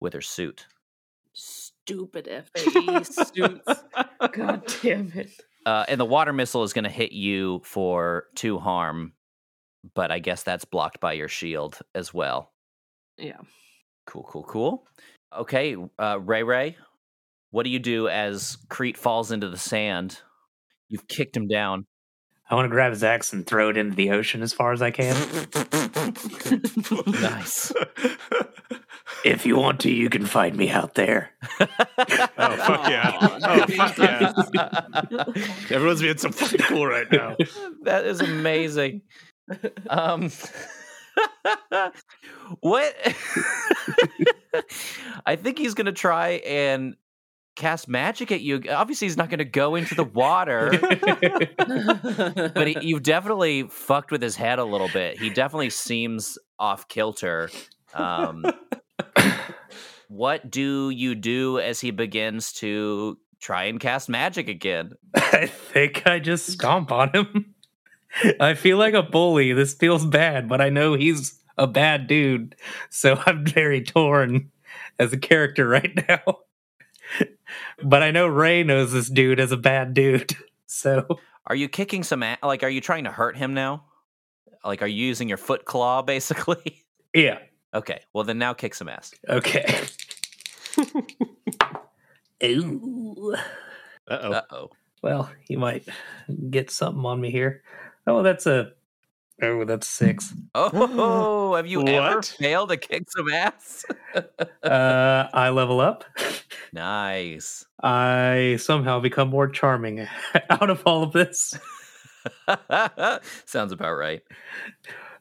[0.00, 0.66] with her suit.
[1.86, 3.84] Stupid FAE suits.
[4.32, 5.30] God damn it.
[5.64, 9.12] Uh, and the water missile is going to hit you for two harm,
[9.94, 12.52] but I guess that's blocked by your shield as well.
[13.16, 13.38] Yeah.
[14.06, 14.86] Cool, cool, cool.
[15.36, 16.76] Okay, uh, Ray Ray,
[17.50, 20.20] what do you do as Crete falls into the sand?
[20.88, 21.86] You've kicked him down.
[22.50, 24.82] I want to grab his axe and throw it into the ocean as far as
[24.82, 25.16] I can.
[27.06, 27.72] Nice.
[29.24, 31.30] If you want to, you can find me out there.
[31.60, 33.18] oh fuck yeah!
[33.42, 34.32] Oh fuck yeah!
[35.70, 37.36] Everyone's being so fucking cool right now.
[37.82, 39.02] that is amazing.
[39.88, 40.30] Um,
[42.60, 42.94] what?
[45.26, 46.96] I think he's gonna try and
[47.54, 48.62] cast magic at you.
[48.70, 50.70] Obviously, he's not gonna go into the water,
[52.54, 55.18] but he, you've definitely fucked with his head a little bit.
[55.18, 57.50] He definitely seems off kilter.
[57.94, 58.44] Um,
[60.12, 64.92] what do you do as he begins to try and cast magic again?
[65.14, 67.54] I think I just stomp on him.
[68.40, 69.54] I feel like a bully.
[69.54, 72.54] This feels bad, but I know he's a bad dude.
[72.90, 74.50] So I'm very torn
[74.98, 76.40] as a character right now.
[77.82, 80.36] but I know Ray knows this dude as a bad dude.
[80.66, 81.06] So
[81.46, 83.84] Are you kicking some a- like are you trying to hurt him now?
[84.64, 86.84] Like are you using your foot claw basically?
[87.14, 87.38] yeah.
[87.74, 88.00] okay.
[88.12, 89.12] Well then now kick some ass.
[89.28, 89.84] Okay.
[92.44, 93.34] Ooh.
[94.08, 94.32] Uh oh.
[94.32, 94.70] Uh-oh.
[95.02, 95.84] Well, you might
[96.50, 97.62] get something on me here.
[98.06, 98.72] Oh, that's a.
[99.42, 100.32] Oh, that's six.
[100.54, 103.84] Oh, have you ever failed to kick some ass?
[104.62, 106.04] Uh, I level up.
[106.72, 107.64] nice.
[107.82, 110.06] I somehow become more charming
[110.50, 111.58] out of all of this,
[113.46, 114.20] Sounds about right.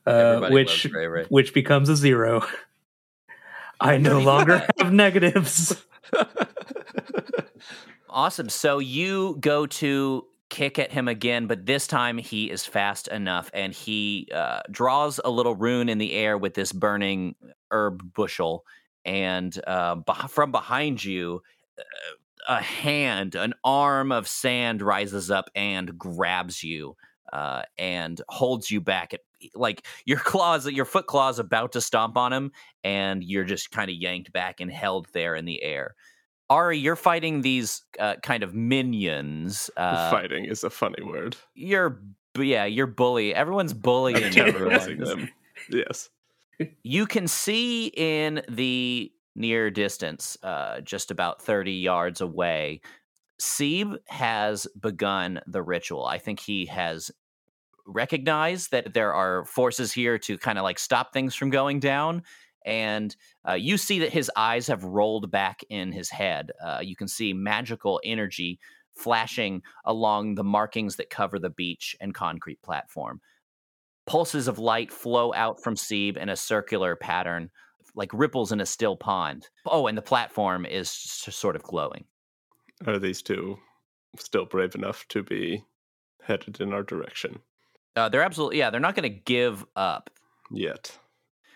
[0.06, 1.26] uh, which Ray Ray.
[1.30, 2.46] which becomes a zero.
[3.82, 5.76] I no longer have negatives.
[8.12, 8.50] Awesome.
[8.50, 13.50] So you go to kick at him again, but this time he is fast enough
[13.54, 17.36] and he uh, draws a little rune in the air with this burning
[17.72, 18.66] herb bushel.
[19.06, 21.42] And uh, beh- from behind you,
[21.80, 21.84] uh,
[22.50, 26.98] a hand, an arm of sand rises up and grabs you
[27.32, 29.14] uh, and holds you back.
[29.14, 29.22] At,
[29.56, 32.52] like your claws, your foot claws about to stomp on him,
[32.84, 35.96] and you're just kind of yanked back and held there in the air.
[36.50, 39.70] Ari, you're fighting these uh, kind of minions.
[39.78, 41.38] Uh, Fighting is a funny word.
[41.56, 42.02] You're,
[42.38, 43.34] yeah, you're bully.
[43.34, 44.54] Everyone's bullying everyone.
[44.54, 45.30] terrorizing them.
[45.70, 46.10] Yes.
[46.84, 52.82] You can see in the near distance, uh, just about 30 yards away,
[53.40, 56.06] Seb has begun the ritual.
[56.06, 57.12] I think he has
[57.86, 62.24] recognized that there are forces here to kind of like stop things from going down.
[62.66, 63.16] And
[63.48, 66.52] uh, you see that his eyes have rolled back in his head.
[66.64, 68.60] Uh, you can see magical energy
[68.94, 73.22] flashing along the markings that cover the beach and concrete platform.
[74.06, 77.50] Pulses of light flow out from Seb in a circular pattern,
[77.96, 79.48] like ripples in a still pond.
[79.66, 82.06] Oh, and the platform is sort of glowing.
[82.86, 83.58] Are these two
[84.18, 85.64] still brave enough to be
[86.24, 87.40] headed in our direction
[87.96, 90.10] Uh, they're absolutely, yeah, they're not going to give up.
[90.50, 90.98] yet?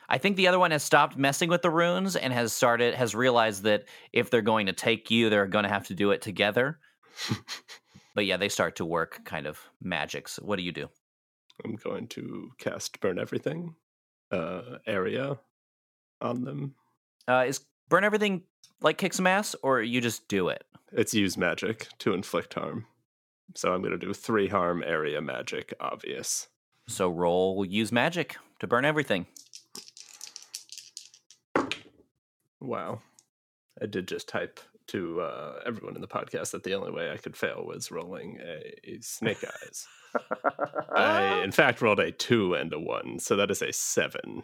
[0.07, 3.15] I think the other one has stopped messing with the runes and has started, has
[3.15, 6.21] realized that if they're going to take you, they're going to have to do it
[6.21, 6.79] together.
[8.15, 10.39] But yeah, they start to work kind of magics.
[10.41, 10.87] What do you do?
[11.63, 13.75] I'm going to cast Burn Everything
[14.31, 15.37] uh, area
[16.21, 16.75] on them.
[17.27, 18.43] Uh, is burn everything
[18.81, 20.63] like kick some ass, or you just do it?
[20.91, 22.85] It's use magic to inflict harm.
[23.53, 26.47] So I'm going to do three harm area magic, obvious.
[26.87, 29.27] So roll use magic to burn everything.
[32.59, 33.01] Wow.
[33.81, 37.17] I did just type to uh, everyone in the podcast that the only way I
[37.17, 39.87] could fail was rolling a snake eyes.
[40.95, 44.43] I, in fact, rolled a two and a one, so that is a seven.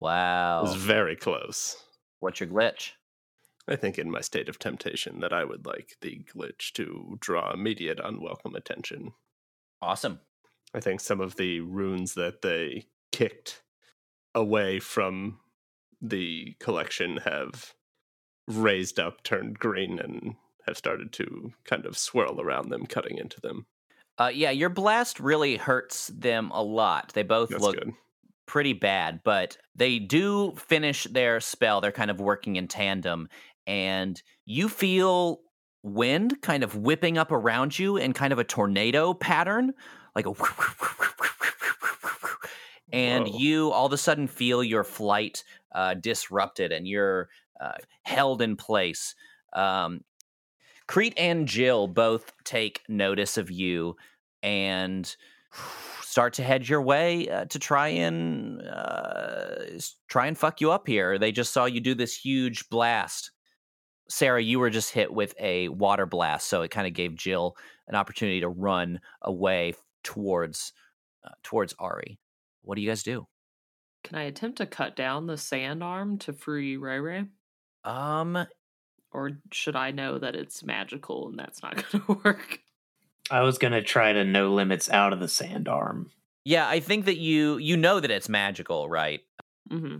[0.00, 0.60] Wow.
[0.60, 1.76] It was very close.
[2.20, 2.92] What's your glitch?
[3.68, 7.52] I think in my state of temptation that I would like the glitch to draw
[7.52, 9.12] immediate unwelcome attention.
[9.80, 10.20] Awesome.
[10.74, 13.62] I think some of the runes that they kicked
[14.34, 15.38] away from
[16.00, 17.74] the collection have
[18.48, 20.34] raised up, turned green, and
[20.66, 23.66] have started to kind of swirl around them, cutting into them.
[24.18, 27.12] Uh, yeah, your blast really hurts them a lot.
[27.14, 27.92] They both That's look good.
[28.46, 31.80] pretty bad, but they do finish their spell.
[31.80, 33.28] They're kind of working in tandem,
[33.66, 35.40] and you feel
[35.82, 39.72] wind kind of whipping up around you in kind of a tornado pattern,
[40.14, 40.32] like a.
[42.92, 43.38] And Whoa.
[43.38, 45.44] you all of a sudden feel your flight
[45.74, 49.14] uh, disrupted and you're uh, held in place.
[49.54, 50.02] Um,
[50.86, 53.96] Crete and Jill both take notice of you
[54.42, 55.16] and
[56.02, 59.54] start to head your way uh, to try and uh,
[60.08, 61.18] try and fuck you up here.
[61.18, 63.30] They just saw you do this huge blast.
[64.12, 67.56] Sarah, you were just hit with a water blast, so it kind of gave Jill
[67.88, 69.72] an opportunity to run away
[70.04, 70.74] towards
[71.24, 72.18] uh, towards Ari.
[72.60, 73.26] What do you guys do?
[74.04, 77.24] Can I attempt to cut down the sand arm to free Ray Ray?
[77.84, 78.46] Um,
[79.12, 82.58] Or should I know that it's magical and that's not going to work?
[83.30, 86.10] I was gonna try to no limits out of the sand arm.
[86.44, 89.20] yeah, I think that you you know that it's magical, right?
[89.70, 89.98] Mm-hmm.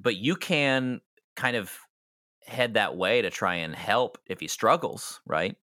[0.00, 1.00] But you can
[1.34, 1.72] kind of
[2.46, 5.56] head that way to try and help if he struggles, right?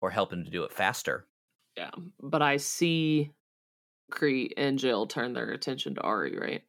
[0.00, 1.26] Or help him to do it faster.
[1.76, 1.90] Yeah.
[2.20, 3.32] But I see
[4.10, 6.62] Crete and Jill turn their attention to Ari, right?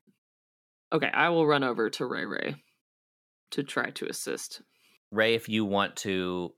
[0.91, 2.55] Okay, I will run over to Ray Ray
[3.51, 4.61] to try to assist.
[5.11, 6.53] Ray, if you want to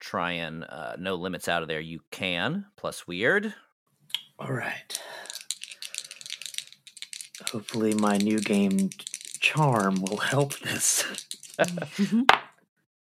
[0.00, 2.66] try and uh, no limits out of there, you can.
[2.76, 3.54] Plus weird.
[4.38, 5.00] All right.
[7.50, 8.90] Hopefully, my new game
[9.40, 11.26] charm will help this.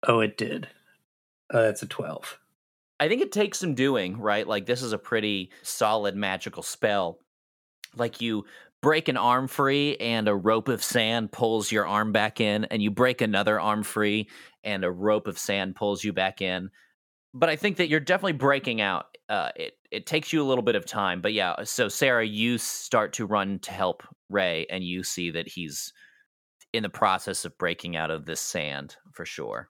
[0.07, 0.69] oh, it did.
[1.53, 2.39] Uh, that's a twelve.
[3.01, 4.47] I think it takes some doing, right?
[4.47, 7.19] Like this is a pretty solid magical spell.
[7.97, 8.45] Like you
[8.81, 12.83] break an arm free and a rope of sand pulls your arm back in and
[12.83, 14.29] you break another arm free
[14.65, 16.71] and a rope of sand pulls you back in.
[17.35, 19.07] But I think that you're definitely breaking out.
[19.29, 21.65] Uh, it it takes you a little bit of time, but yeah.
[21.65, 25.93] So Sarah, you start to run to help Ray, and you see that he's
[26.73, 29.69] in the process of breaking out of this sand for sure.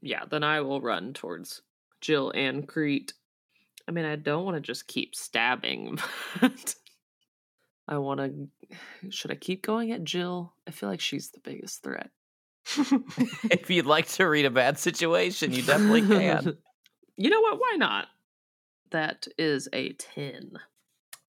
[0.00, 1.62] yeah, then I will run towards
[2.00, 3.12] Jill and Crete.
[3.88, 5.98] I mean, I don't want to just keep stabbing,
[6.40, 6.74] but
[7.88, 8.48] I want to.
[9.10, 10.52] Should I keep going at Jill?
[10.66, 12.10] I feel like she's the biggest threat.
[13.50, 16.56] if you'd like to read a bad situation, you definitely can.
[17.16, 17.58] you know what?
[17.58, 18.08] Why not?
[18.90, 20.52] That is a 10.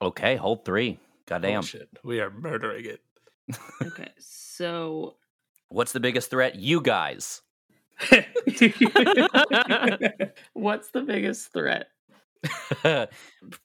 [0.02, 1.00] Okay, hold three.
[1.00, 1.60] Oh, Goddamn.
[1.60, 1.90] Oh, shit.
[2.04, 3.02] We are murdering it.
[3.82, 5.16] Okay, so.
[5.70, 6.56] What's the biggest threat?
[6.56, 7.42] You guys.
[10.54, 11.88] What's the biggest threat?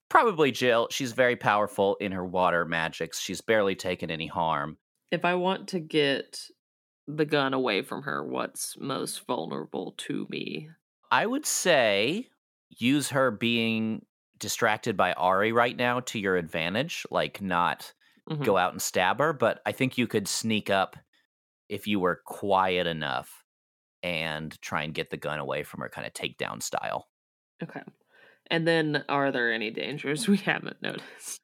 [0.08, 0.88] Probably Jill.
[0.90, 3.20] She's very powerful in her water magics.
[3.20, 4.78] She's barely taken any harm.
[5.10, 6.40] If I want to get
[7.06, 10.70] the gun away from her, what's most vulnerable to me?
[11.10, 12.28] I would say
[12.70, 14.06] use her being
[14.38, 17.92] distracted by Ari right now to your advantage, like not
[18.30, 18.44] Mhm.
[18.44, 20.96] go out and stab her, but I think you could sneak up
[21.68, 23.44] if you were quiet enough
[24.02, 27.08] and try and get the gun away from her kind of takedown style.
[27.62, 27.82] Okay.
[28.50, 31.38] And then are there any dangers we haven't noticed?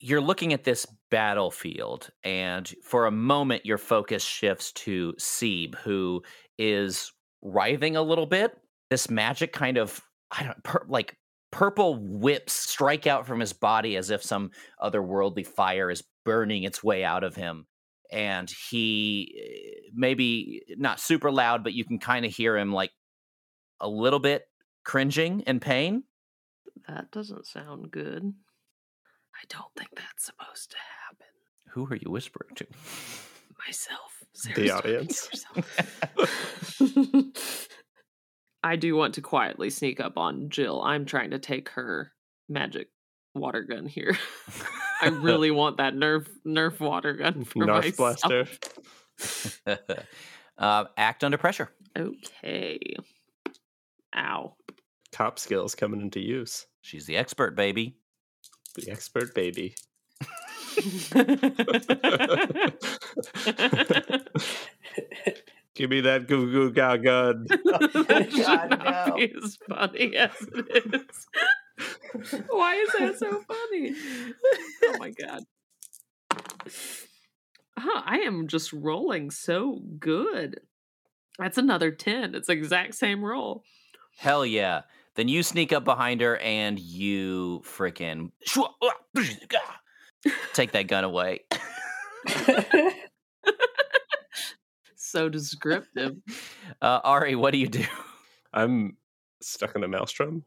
[0.00, 6.22] you're looking at this battlefield, and for a moment, your focus shifts to Seb, who
[6.56, 7.12] is
[7.42, 8.56] writhing a little bit.
[8.90, 10.00] This magic kind of,
[10.30, 11.16] I don't, pur- like
[11.50, 16.84] purple whips strike out from his body as if some otherworldly fire is burning its
[16.84, 17.66] way out of him.
[18.12, 22.90] And he, eh, maybe not super loud, but you can kind of hear him like
[23.80, 24.44] a little bit
[24.84, 26.04] cringing in pain.
[26.86, 28.34] That doesn't sound good.
[29.34, 30.76] I don't think that's supposed to
[31.06, 31.26] happen.
[31.70, 32.66] Who are you whispering to?
[33.66, 34.12] Myself.
[34.44, 35.58] The Sarah's to
[37.18, 37.58] audience.
[38.62, 40.80] I do want to quietly sneak up on Jill.
[40.80, 42.12] I'm trying to take her
[42.48, 42.88] magic
[43.38, 44.16] water gun here.
[45.00, 48.58] I really want that Nerf Nerf water gun for Narf myself.
[49.16, 49.66] blaster.
[50.58, 51.70] uh, act under pressure.
[51.96, 52.78] Okay.
[54.16, 54.54] Ow.
[55.12, 56.66] Cop skills coming into use.
[56.80, 57.96] She's the expert, baby.
[58.74, 59.74] The expert baby.
[65.74, 67.46] Give me that goo goo gaw gun.
[67.48, 69.14] That should God, not no.
[69.16, 71.26] be as funny as it is.
[72.50, 73.94] Why is that so funny?
[74.84, 75.44] Oh my god.
[77.78, 80.60] Huh, I am just rolling so good.
[81.38, 82.34] That's another 10.
[82.34, 83.62] It's the exact same roll.
[84.16, 84.82] Hell yeah.
[85.14, 88.30] Then you sneak up behind her and you freaking
[90.52, 91.40] take that gun away.
[94.96, 96.16] so descriptive.
[96.80, 97.84] Uh, Ari, what do you do?
[98.52, 98.96] I'm
[99.40, 100.44] stuck in a maelstrom.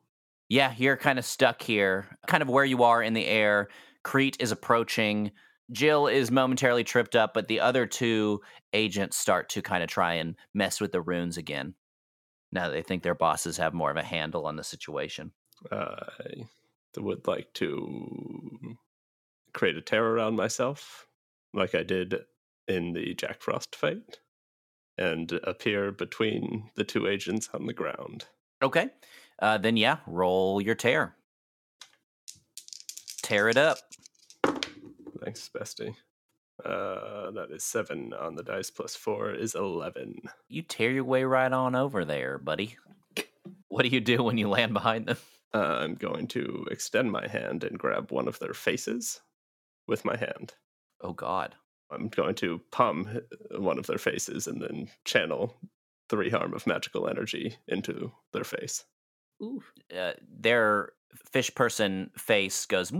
[0.51, 3.69] Yeah, you're kind of stuck here, kind of where you are in the air.
[4.03, 5.31] Crete is approaching.
[5.71, 8.41] Jill is momentarily tripped up, but the other two
[8.73, 11.73] agents start to kind of try and mess with the runes again.
[12.51, 15.31] Now they think their bosses have more of a handle on the situation.
[15.71, 16.43] I
[16.97, 18.75] would like to
[19.53, 21.07] create a terror around myself,
[21.53, 22.25] like I did
[22.67, 24.19] in the Jack Frost fight,
[24.97, 28.25] and appear between the two agents on the ground.
[28.61, 28.89] Okay.
[29.41, 31.15] Uh, then, yeah, roll your tear.
[33.23, 33.79] Tear it up.
[35.23, 35.95] Thanks, bestie.
[36.63, 40.21] Uh, that is seven on the dice, plus four is 11.
[40.47, 42.77] You tear your way right on over there, buddy.
[43.67, 45.17] What do you do when you land behind them?
[45.53, 49.21] Uh, I'm going to extend my hand and grab one of their faces
[49.87, 50.53] with my hand.
[51.01, 51.55] Oh, God.
[51.89, 53.19] I'm going to palm
[53.57, 55.57] one of their faces and then channel
[56.09, 58.85] three harm of magical energy into their face.
[59.41, 59.63] Ooh.
[59.95, 60.93] Uh, their
[61.31, 62.91] fish person face goes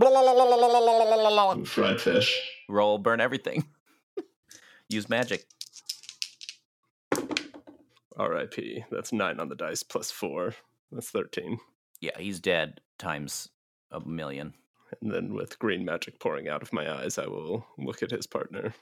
[1.64, 2.40] Fried fish.
[2.68, 3.64] roll, burn everything.
[4.88, 5.46] Use magic.
[8.16, 8.84] R.I.P.
[8.90, 10.54] That's nine on the dice plus four.
[10.90, 11.58] That's 13.
[12.00, 13.48] Yeah, he's dead times
[13.90, 14.54] a million.
[15.00, 18.26] And then with green magic pouring out of my eyes, I will look at his
[18.26, 18.74] partner.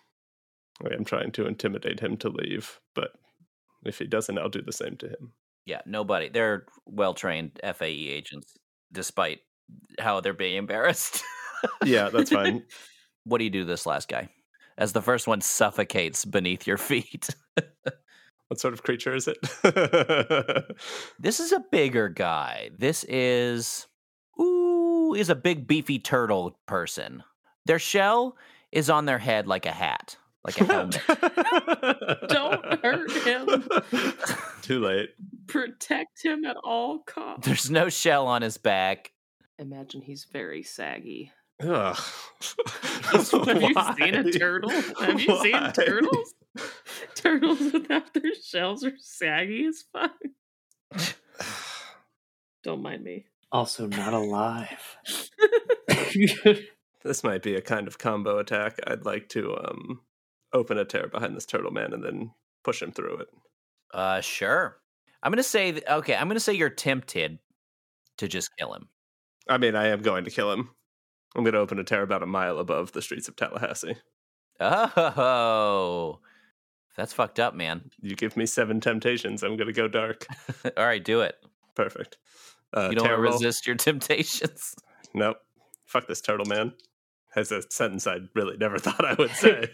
[0.85, 3.13] I am trying to intimidate him to leave, but
[3.85, 5.33] if he doesn't, I'll do the same to him.
[5.67, 6.29] Yeah, nobody.
[6.29, 8.57] They're well trained FAE agents,
[8.93, 9.41] despite
[9.99, 11.23] how they're being embarrassed.
[11.85, 12.65] Yeah, that's fine.
[13.25, 14.29] what do you do to this last guy?
[14.79, 17.29] As the first one suffocates beneath your feet.
[18.49, 19.39] what sort of creature is it?
[21.19, 22.71] this is a bigger guy.
[22.79, 23.87] This is
[24.41, 27.23] ooh, is a big beefy turtle person.
[27.67, 28.37] Their shell
[28.73, 31.01] is on their head like a hat, like a helmet.
[32.29, 33.68] Don't hurt him.
[34.62, 35.11] Too late.
[35.47, 37.47] Protect him at all costs.
[37.47, 39.12] There's no shell on his back.
[39.59, 41.33] Imagine he's very saggy.
[41.62, 41.99] Ugh.
[43.03, 44.70] Have you seen a turtle?
[44.70, 46.35] Have you seen turtles?
[47.14, 50.12] Turtles without their shells are saggy as fuck.
[52.62, 53.26] Don't mind me.
[53.53, 54.97] Also not alive.
[57.03, 58.78] This might be a kind of combo attack.
[58.87, 60.01] I'd like to um
[60.53, 62.33] open a tear behind this turtle man and then
[62.65, 63.29] push him through it.
[63.93, 64.77] Uh, sure.
[65.23, 66.15] I'm gonna say th- okay.
[66.15, 67.39] I'm gonna say you're tempted
[68.19, 68.89] to just kill him.
[69.49, 70.71] I mean, I am going to kill him.
[71.35, 73.97] I'm going to open a tear about a mile above the streets of Tallahassee.
[74.61, 76.19] Oh,
[76.97, 77.91] that's fucked up, man.
[78.03, 80.27] You give me seven temptations, I'm going to go dark.
[80.77, 81.37] All right, do it.
[81.75, 82.19] Perfect.
[82.77, 84.75] Uh, You don't resist your temptations.
[85.15, 85.39] Nope.
[85.87, 86.73] Fuck this turtle man.
[87.35, 89.69] Has a sentence I really never thought I would say.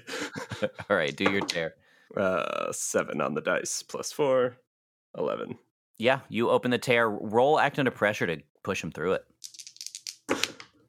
[0.89, 1.75] All right, do your tear.
[2.17, 4.57] Uh, seven on the dice, plus four,
[5.17, 5.59] 11.
[5.99, 7.09] Yeah, you open the tear.
[7.09, 9.25] Roll act under pressure to push him through it.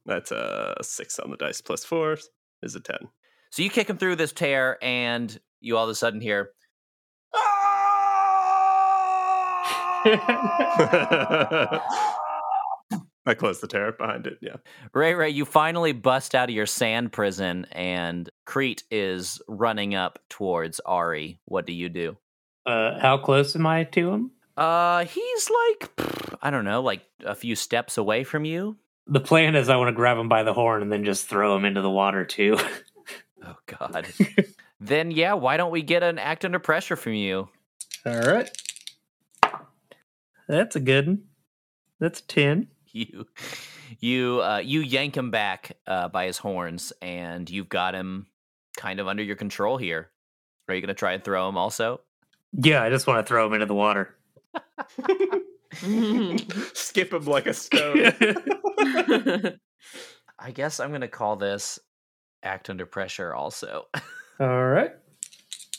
[0.06, 2.18] That's a six on the dice, plus four
[2.64, 2.98] is a 10.
[3.52, 6.52] So you kick him through this tear, and you all of a sudden hear.
[13.28, 14.56] I closed the tear behind it, yeah.
[14.94, 20.20] Ray Ray, you finally bust out of your sand prison, and Crete is running up
[20.30, 21.40] towards Ari.
[21.46, 22.18] What do you do?
[22.66, 24.32] uh, how close am I to him?
[24.58, 25.92] Uh, he's like,
[26.42, 28.78] I don't know, like a few steps away from you.
[29.08, 31.56] The plan is I want to grab him by the horn and then just throw
[31.56, 32.58] him into the water too.
[33.46, 34.08] Oh God.
[34.82, 37.48] then yeah, why don't we get an act under pressure from you?
[38.06, 38.50] All right.
[40.48, 41.24] That's a good one.
[42.00, 42.68] That's a 10.
[42.98, 43.28] You,
[44.00, 48.26] you, uh, you yank him back uh, by his horns, and you've got him
[48.76, 50.10] kind of under your control here.
[50.68, 52.02] Are you gonna try and throw him also?
[52.54, 54.16] Yeah, I just want to throw him into the water.
[56.74, 58.12] Skip him like a stone.
[60.40, 61.80] I guess I'm gonna call this
[62.44, 63.86] act under pressure also,
[64.40, 64.92] All right.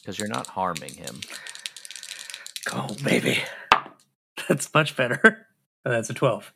[0.01, 1.21] because you're not harming him.
[2.64, 3.39] Go, baby.
[4.49, 5.47] That's much better.
[5.85, 6.53] That's a 12.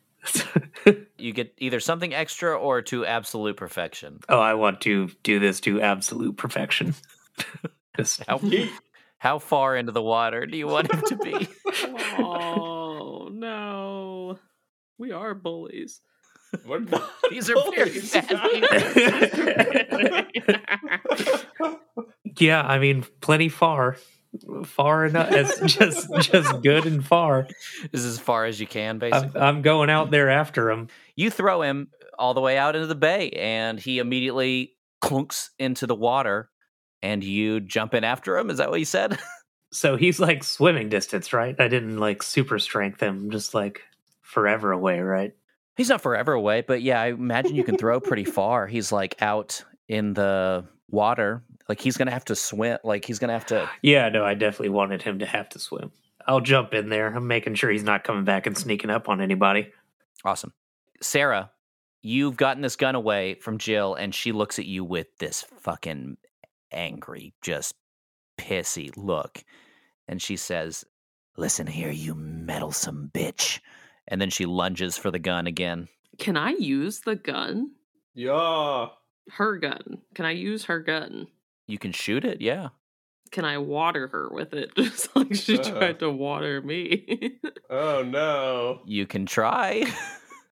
[1.17, 4.19] You get either something extra or to absolute perfection.
[4.27, 6.93] oh, I want to do this to absolute perfection.
[7.97, 8.39] Just How,
[9.19, 11.47] how far into the water do you want him to be?
[12.19, 14.37] oh no.
[14.97, 16.01] We are bullies.
[16.65, 18.13] We're not These are very bullies.
[18.13, 20.27] bad
[22.39, 23.97] yeah, I mean, plenty far.
[24.65, 25.31] Far enough.
[25.31, 27.47] It's just just good and far.
[27.91, 29.41] Is as far as you can, I'm, basically.
[29.41, 30.87] I'm going out there after him.
[31.15, 35.87] you throw him all the way out into the bay, and he immediately clunks into
[35.87, 36.49] the water,
[37.01, 38.49] and you jump in after him.
[38.49, 39.17] Is that what you said?
[39.73, 41.59] So he's like swimming distance, right?
[41.59, 43.81] I didn't like super strength him, just like
[44.21, 45.33] forever away, right?
[45.75, 48.67] He's not forever away, but yeah, I imagine you can throw pretty far.
[48.67, 51.43] He's like out in the water.
[51.69, 52.77] Like he's gonna have to swim.
[52.83, 53.69] Like he's gonna have to.
[53.81, 55.91] Yeah, no, I definitely wanted him to have to swim.
[56.27, 57.07] I'll jump in there.
[57.13, 59.71] I'm making sure he's not coming back and sneaking up on anybody.
[60.23, 60.53] Awesome,
[61.01, 61.51] Sarah.
[62.01, 66.17] You've gotten this gun away from Jill, and she looks at you with this fucking
[66.71, 67.75] angry, just
[68.37, 69.43] pissy look,
[70.07, 70.83] and she says,
[71.37, 73.59] "Listen here, you meddlesome bitch."
[74.07, 75.87] And then she lunges for the gun again.
[76.19, 77.71] Can I use the gun?
[78.13, 78.87] Yeah.
[79.31, 80.01] Her gun.
[80.13, 81.27] Can I use her gun?
[81.67, 82.69] You can shoot it, yeah.
[83.31, 85.63] Can I water her with it just like she Uh.
[85.63, 87.39] tried to water me?
[87.69, 88.81] Oh no.
[88.85, 89.83] You can try.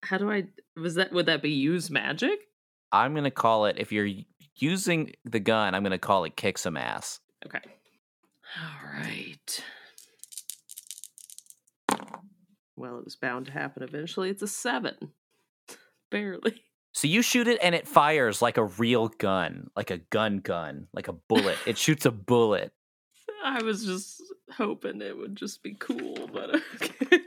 [0.02, 0.46] How do I
[0.76, 2.40] was that would that be use magic?
[2.90, 4.08] I'm gonna call it if you're
[4.56, 5.74] using the gun.
[5.76, 7.20] I'm gonna call it kick some ass.
[7.46, 7.60] Okay.
[8.60, 9.64] All right.
[12.76, 14.28] Well, it was bound to happen eventually.
[14.30, 14.94] It's a seven.
[16.10, 16.62] Barely.
[16.92, 20.88] So you shoot it and it fires like a real gun, like a gun gun,
[20.92, 21.56] like a bullet.
[21.66, 22.72] it shoots a bullet.
[23.44, 24.22] I was just
[24.52, 27.20] hoping it would just be cool, but okay.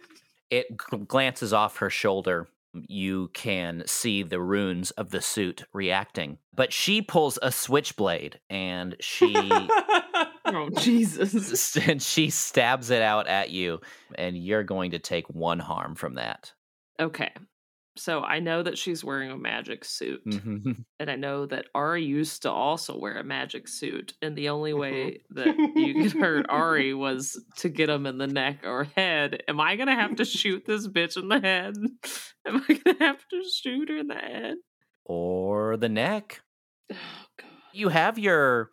[0.49, 2.47] It gl- glances off her shoulder.
[2.88, 6.38] You can see the runes of the suit reacting.
[6.53, 9.34] But she pulls a switchblade and she
[10.47, 11.76] Oh Jesus.
[11.78, 13.82] and she stabs it out at you
[14.16, 16.53] and you're going to take one harm from that.
[16.99, 17.32] Okay.
[17.98, 20.26] So I know that she's wearing a magic suit.
[20.26, 20.84] Mhm.
[21.00, 24.14] And I know that Ari used to also wear a magic suit.
[24.22, 28.28] And the only way that you could hurt Ari was to get him in the
[28.28, 29.43] neck or head.
[29.48, 31.76] Am I going to have to shoot this bitch in the head?
[32.46, 34.56] Am I going to have to shoot her in the head?
[35.06, 36.41] or the neck.
[36.91, 36.96] Oh,
[37.39, 37.50] God.
[37.74, 38.70] you have your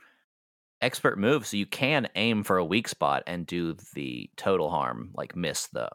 [0.81, 5.11] expert move, so you can aim for a weak spot and do the total harm,
[5.14, 5.89] like miss the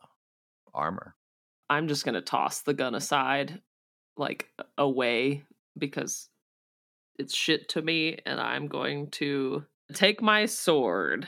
[0.73, 1.13] armor.
[1.69, 3.61] I'm just going to toss the gun aside,
[4.15, 5.43] like away,
[5.77, 6.29] because
[7.19, 8.19] it's shit to me.
[8.25, 11.27] And I'm going to take my sword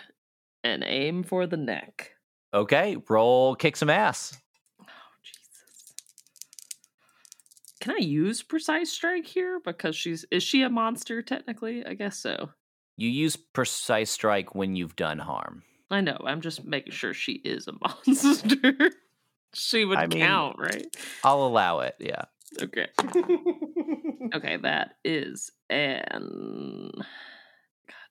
[0.63, 2.11] and aim for the neck.
[2.53, 4.37] Okay, roll kick some ass.
[4.81, 4.85] Oh,
[5.23, 5.93] Jesus.
[7.79, 9.59] Can I use precise strike here?
[9.63, 11.85] Because she's is she a monster technically?
[11.85, 12.49] I guess so.
[12.97, 15.63] You use precise strike when you've done harm.
[15.91, 16.19] I know.
[16.25, 17.73] I'm just making sure she is a
[18.07, 18.91] monster.
[19.53, 20.85] She would I mean- count, right?
[21.23, 21.95] I'll allow it.
[21.99, 22.23] Yeah.
[22.61, 22.87] Okay.
[24.31, 27.05] Okay, that is an God,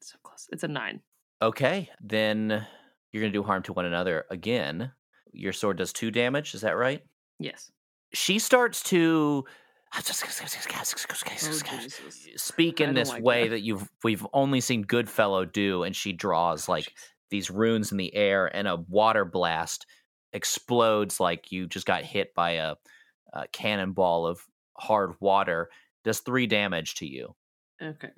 [0.01, 0.49] so close.
[0.51, 1.01] It's a nine.
[1.41, 2.67] Okay, then
[3.13, 4.91] you're gonna do harm to one another again.
[5.33, 6.55] Your sword does two damage.
[6.57, 7.05] Is that right?
[7.39, 7.71] Yes.
[8.15, 9.45] She starts to
[9.95, 10.01] Oh,
[12.37, 13.51] speak in this like way that.
[13.51, 16.93] that you've we've only seen Goodfellow do, and she draws oh, like
[17.31, 19.87] these runes in the air, and a water blast
[20.33, 22.75] explodes like you just got hit by a,
[23.33, 24.41] a cannonball of
[24.77, 25.71] hard water.
[26.05, 27.35] Does three damage to you.
[27.83, 28.11] Okay.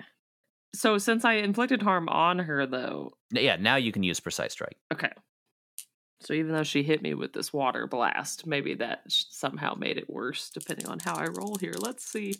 [0.74, 4.76] So since I inflicted harm on her though, Yeah, now you can use precise strike.
[4.92, 5.10] Okay.
[6.20, 10.10] So even though she hit me with this water blast, maybe that somehow made it
[10.10, 11.72] worse, depending on how I roll here.
[11.78, 12.34] Let's see.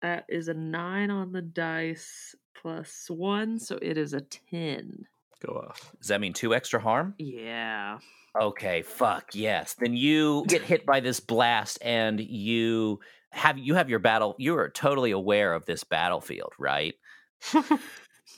[0.00, 5.06] That is a nine on the dice plus one, so it is a ten.
[5.44, 5.92] Go off.
[5.98, 7.14] Does that mean two extra harm?
[7.18, 7.98] Yeah.
[8.40, 9.74] Okay, fuck yes.
[9.78, 14.34] Then you get hit by this blast, and you have you have your battle.
[14.38, 16.94] You are totally aware of this battlefield, right?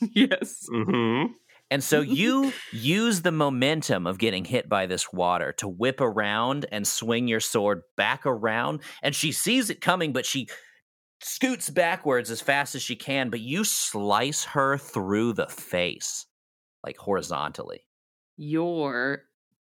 [0.01, 0.67] yes.
[0.73, 1.33] Mm-hmm.
[1.71, 6.67] And so you use the momentum of getting hit by this water to whip around
[6.71, 8.81] and swing your sword back around.
[9.03, 10.49] And she sees it coming, but she
[11.21, 13.31] scoots backwards as fast as she can.
[13.31, 16.27] But you slice her through the face,
[16.85, 17.81] like horizontally.
[18.37, 19.23] You're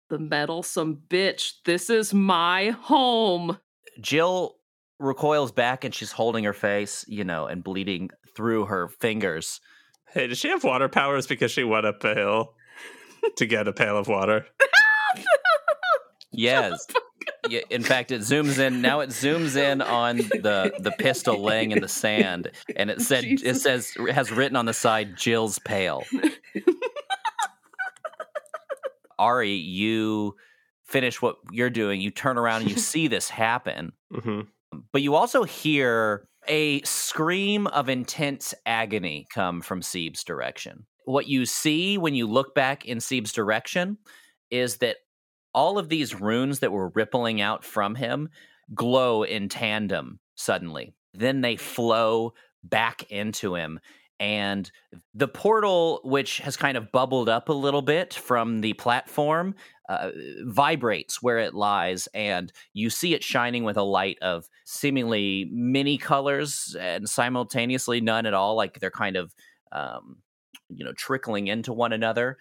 [0.09, 1.55] the meddlesome bitch.
[1.65, 3.59] This is my home.
[4.01, 4.57] Jill
[4.99, 9.61] recoils back and she's holding her face, you know, and bleeding through her fingers.
[10.13, 12.55] Hey, does she have water powers because she went up a hill
[13.37, 14.47] to get a pail of water?
[16.37, 16.87] Yes.
[17.49, 18.83] Yeah, in fact, it zooms in.
[18.83, 23.25] Now it zooms in on the the pistol laying in the sand, and it said
[23.25, 26.05] it says it has written on the side Jill's pail.
[29.19, 30.35] Ari, you
[30.85, 32.01] finish what you're doing.
[32.01, 34.41] You turn around and you see this happen, Mm-hmm.
[34.93, 40.87] but you also hear a scream of intense agony come from Sieb's direction.
[41.07, 43.99] what you see when you look back in Seeb's direction
[44.51, 44.97] is that
[45.55, 48.29] all of these runes that were rippling out from him
[48.75, 50.95] glow in tandem suddenly.
[51.15, 53.81] Then they flow back into him.
[54.19, 54.71] And
[55.15, 59.55] the portal, which has kind of bubbled up a little bit from the platform,
[59.89, 60.11] uh,
[60.45, 62.09] vibrates where it lies.
[62.15, 68.27] And you see it shining with a light of seemingly many colors and simultaneously none
[68.27, 68.57] at all.
[68.57, 69.35] Like they're kind of,
[69.71, 70.19] um,
[70.69, 72.39] you know, trickling into one another.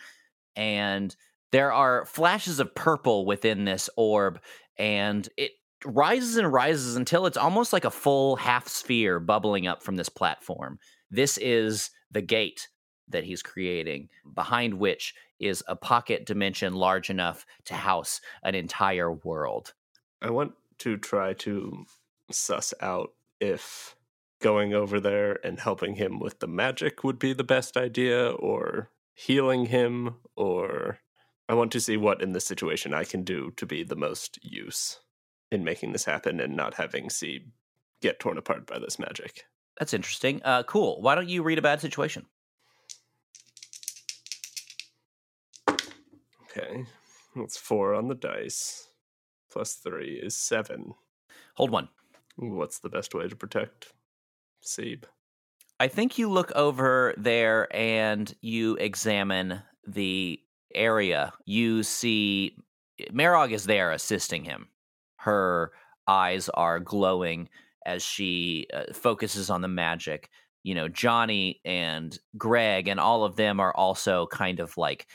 [0.56, 1.14] And
[1.52, 4.40] there are flashes of purple within this orb.
[4.78, 5.52] And it
[5.86, 10.10] rises and rises until it's almost like a full half sphere bubbling up from this
[10.10, 10.80] platform.
[11.16, 12.68] This is the gate
[13.08, 19.14] that he's creating, behind which is a pocket dimension large enough to house an entire
[19.14, 19.74] world.
[20.22, 21.86] I want to try to
[22.32, 23.96] suss out if
[24.42, 28.90] going over there and helping him with the magic would be the best idea or
[29.14, 31.00] healing him or
[31.48, 34.38] I want to see what in this situation I can do to be the most
[34.44, 35.00] use
[35.50, 37.46] in making this happen and not having Seeb
[38.02, 39.46] get torn apart by this magic.
[39.80, 40.42] That's interesting.
[40.44, 41.02] Uh, cool.
[41.02, 42.26] Why don't you read a bad situation?
[45.70, 46.86] Okay.
[47.36, 48.90] That's four on the dice.
[49.52, 50.94] Plus three is seven.
[51.56, 51.90] Hold one.
[52.38, 53.94] What's the best way to protect
[54.64, 55.04] Seeb?
[55.80, 60.40] I think you look over there and you examine the
[60.74, 61.34] area.
[61.46, 62.58] You see
[63.12, 64.70] Marog is there assisting him.
[65.18, 65.72] Her
[66.08, 67.50] eyes are glowing
[67.86, 70.30] as she uh, focuses on the magic.
[70.64, 75.08] You know, Johnny and Greg and all of them are also kind of like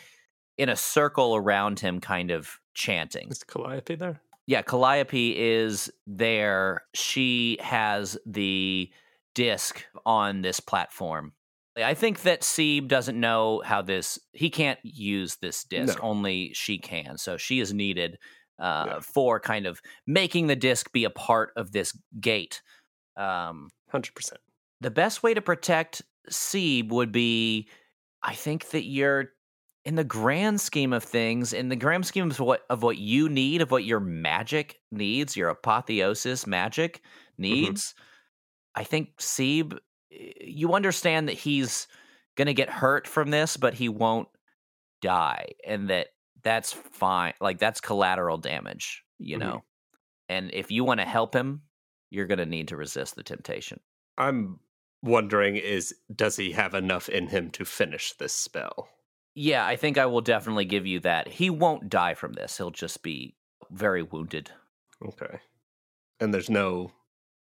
[0.57, 3.29] in a circle around him, kind of chanting.
[3.31, 4.21] Is Calliope there?
[4.47, 6.83] Yeah, Calliope is there.
[6.95, 8.91] She has the
[9.35, 11.33] disc on this platform.
[11.77, 14.19] I think that Seeb doesn't know how this.
[14.33, 15.99] He can't use this disc.
[15.99, 16.11] No.
[16.11, 17.17] Only she can.
[17.17, 18.19] So she is needed
[18.61, 19.01] uh, Yeah.
[19.01, 22.63] for kind of making the disc be a part of this gate.
[23.17, 24.35] Um, 100%.
[24.81, 27.69] the best way to protect Seeb would be,
[28.23, 29.31] I think that you're
[29.85, 33.29] in the grand scheme of things, in the grand scheme of what of what you
[33.29, 37.03] need, of what your magic needs, your apotheosis magic
[37.39, 37.95] needs.
[38.75, 39.79] I think Seeb,
[40.13, 41.89] eh, you understand that he's
[42.37, 44.29] gonna get hurt from this, but he won't
[45.03, 46.09] die, and that
[46.43, 47.35] that's fine.
[47.41, 49.41] Like that's collateral damage, you Mhm.
[49.41, 49.65] know.
[50.29, 51.63] And if you want to help him,
[52.11, 53.81] you're gonna need to resist the temptation.
[54.19, 54.61] I'm
[55.03, 58.89] wondering is does he have enough in him to finish this spell?
[59.35, 61.29] Yeah, I think I will definitely give you that.
[61.29, 62.57] He won't die from this.
[62.59, 63.37] He'll just be
[63.71, 64.53] very wounded.
[65.05, 65.41] Okay.
[66.21, 66.93] And there's no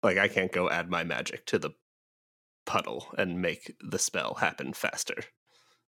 [0.04, 1.72] like I can't go add my magic to the
[2.66, 5.16] puddle and make the spell happen faster.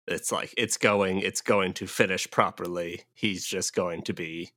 [0.09, 3.02] It's like it's going it's going to finish properly.
[3.14, 4.52] He's just going to be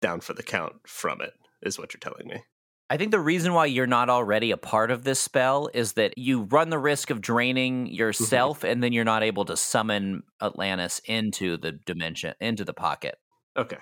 [0.00, 1.32] down for the count from it
[1.62, 2.42] is what you're telling me.
[2.90, 6.18] I think the reason why you're not already a part of this spell is that
[6.18, 7.94] you run the risk of draining mm-hmm.
[7.94, 13.18] yourself and then you're not able to summon Atlantis into the dimension, into the pocket.
[13.56, 13.78] Okay.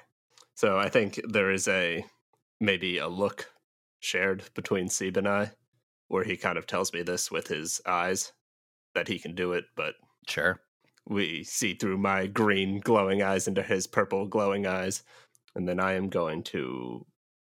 [0.55, 2.05] So I think there is a
[2.61, 3.51] maybe a look
[3.99, 5.53] shared between Seb and I
[6.09, 8.33] where he kind of tells me this with his eyes
[8.95, 9.95] that he can do it, but
[10.29, 10.61] Sure.
[11.09, 15.03] We see through my green glowing eyes into his purple glowing eyes.
[15.55, 17.05] And then I am going to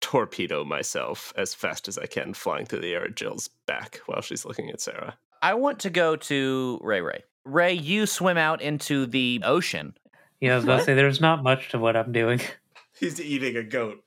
[0.01, 4.21] torpedo myself as fast as I can, flying through the air at Jill's back while
[4.21, 5.17] she's looking at Sarah.
[5.41, 7.23] I want to go to Ray Ray.
[7.45, 9.95] Ray, you swim out into the ocean.
[10.41, 12.41] Yeah, I was about to say there's not much to what I'm doing.
[12.99, 14.03] He's eating a goat.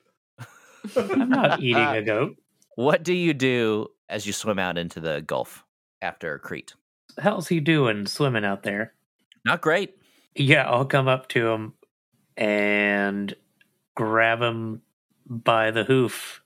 [0.95, 2.37] I'm not eating a uh, goat.
[2.75, 5.65] What do you do as you swim out into the Gulf
[6.01, 6.73] after Crete?
[7.19, 8.93] How's he doing swimming out there?
[9.45, 9.95] Not great.
[10.35, 11.73] Yeah, I'll come up to him
[12.37, 13.33] and
[13.95, 14.81] grab him
[15.25, 16.41] by the hoof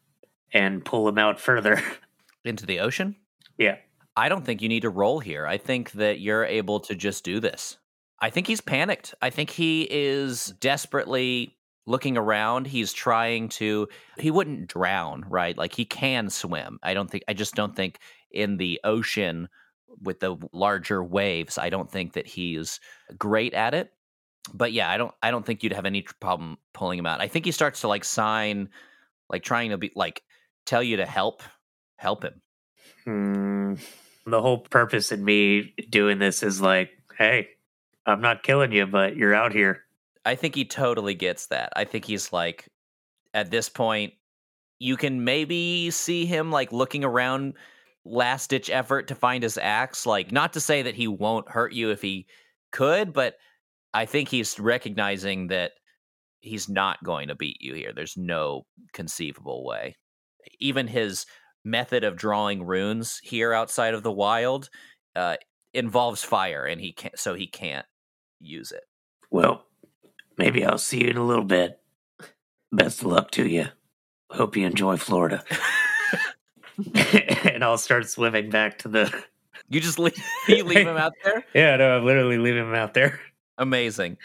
[0.52, 1.82] and pull him out further.
[2.46, 3.16] Into the ocean?
[3.58, 3.78] yeah.
[4.16, 5.48] I don't think you need to roll here.
[5.48, 7.80] I think that you're able to just do this.
[8.22, 9.16] I think he's panicked.
[9.24, 12.68] I think he is desperately looking around.
[12.68, 13.88] He's trying to
[14.20, 15.58] he wouldn't drown, right?
[15.58, 16.78] Like he can swim.
[16.84, 19.50] I don't think I just don't think in the ocean
[20.02, 22.80] with the larger waves, I don't think that he's
[23.18, 23.92] great at it.
[24.54, 27.22] But yeah, I don't I don't think you'd have any problem pulling him out.
[27.22, 28.70] I think he starts to like sign
[29.30, 30.24] like trying to be like
[30.66, 31.44] tell you to help
[31.98, 32.42] help him.
[33.06, 33.74] Hmm.
[34.26, 37.50] The whole purpose in me doing this is like, hey,
[38.06, 39.84] I'm not killing you, but you're out here.
[40.26, 41.74] I think he totally gets that.
[41.76, 42.68] I think he's like,
[43.34, 44.14] at this point,
[44.80, 47.56] you can maybe see him like looking around,
[48.06, 50.06] last ditch effort to find his axe.
[50.06, 52.28] Like, not to say that he won't hurt you if he
[52.72, 53.36] could, but
[53.94, 55.74] I think he's recognizing that
[56.42, 57.94] he's not going to beat you here.
[57.96, 59.96] There's no conceivable way.
[60.60, 61.26] Even his
[61.64, 64.70] method of drawing runes here outside of the wild
[65.16, 65.38] uh,
[65.74, 67.86] involves fire, and he can't, so he can't
[68.40, 68.84] use it.
[69.32, 69.66] Well,
[70.38, 71.80] maybe I'll see you in a little bit.
[72.72, 73.68] Best of luck to you.
[74.32, 75.44] Hope you enjoy Florida.
[76.96, 79.24] and I'll start swimming back to the.
[79.70, 80.18] You just leave,
[80.48, 81.46] you leave him out there.
[81.54, 83.20] Yeah, no, I'm literally leaving him out there.
[83.58, 84.18] Amazing.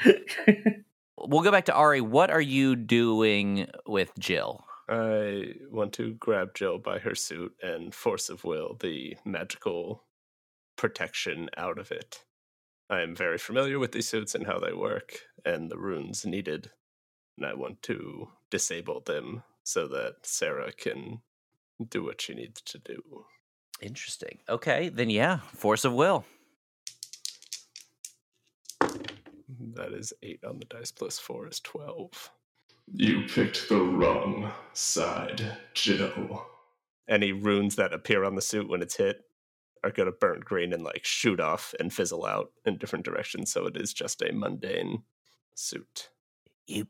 [1.18, 2.00] we'll go back to Ari.
[2.00, 4.64] What are you doing with Jill?
[4.88, 10.04] I want to grab Jill by her suit and force of will the magical
[10.76, 12.24] protection out of it.
[12.88, 16.70] I am very familiar with these suits and how they work and the runes needed,
[17.36, 21.20] and I want to disable them so that Sarah can
[21.86, 23.24] do what she needs to do.
[23.80, 24.38] Interesting.
[24.48, 26.24] Okay, then yeah, force of will.
[29.74, 32.30] That is eight on the dice plus four is 12.
[32.92, 36.46] You picked the wrong side, Jill.
[37.08, 39.22] Any runes that appear on the suit when it's hit
[39.84, 43.52] are going to burn green and like shoot off and fizzle out in different directions.
[43.52, 45.02] So it is just a mundane
[45.54, 46.10] suit.
[46.66, 46.84] You,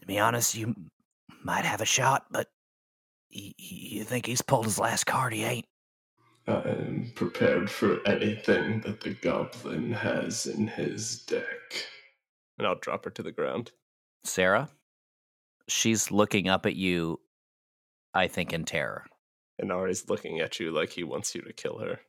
[0.00, 0.74] to be honest, you
[1.44, 2.61] might have a shot, but y-
[3.32, 5.32] you think he's pulled his last card?
[5.32, 5.66] He ain't.
[6.46, 11.86] I'm prepared for anything that the goblin has in his deck.
[12.58, 13.70] And I'll drop her to the ground.
[14.24, 14.68] Sarah,
[15.68, 17.20] she's looking up at you,
[18.12, 19.06] I think, in terror.
[19.58, 22.00] And Ari's looking at you like he wants you to kill her,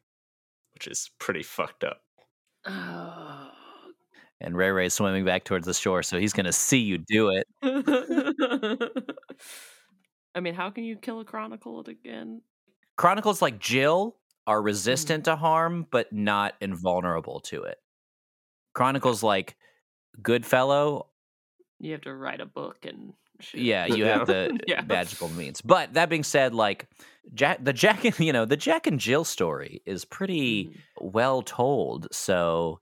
[0.73, 2.01] which is pretty fucked up.
[2.65, 3.51] Oh.
[4.41, 7.29] And Ray Ray's swimming back towards the shore, so he's going to see you do
[7.29, 7.47] it.
[10.35, 12.41] I mean, how can you kill a chronicle again?
[12.97, 14.17] Chronicles like Jill
[14.47, 14.65] are Hmm.
[14.65, 17.77] resistant to harm, but not invulnerable to it.
[18.73, 19.57] Chronicles like
[20.21, 21.09] Goodfellow,
[21.79, 23.61] You have to write a book and shit.
[23.61, 24.81] yeah, you have the Yeah.
[24.81, 25.61] magical means.
[25.61, 26.87] But that being said, like
[27.33, 30.83] Jack, the Jack, and you know, the Jack and Jill story is pretty Mhm.
[31.01, 32.07] well told.
[32.11, 32.79] So,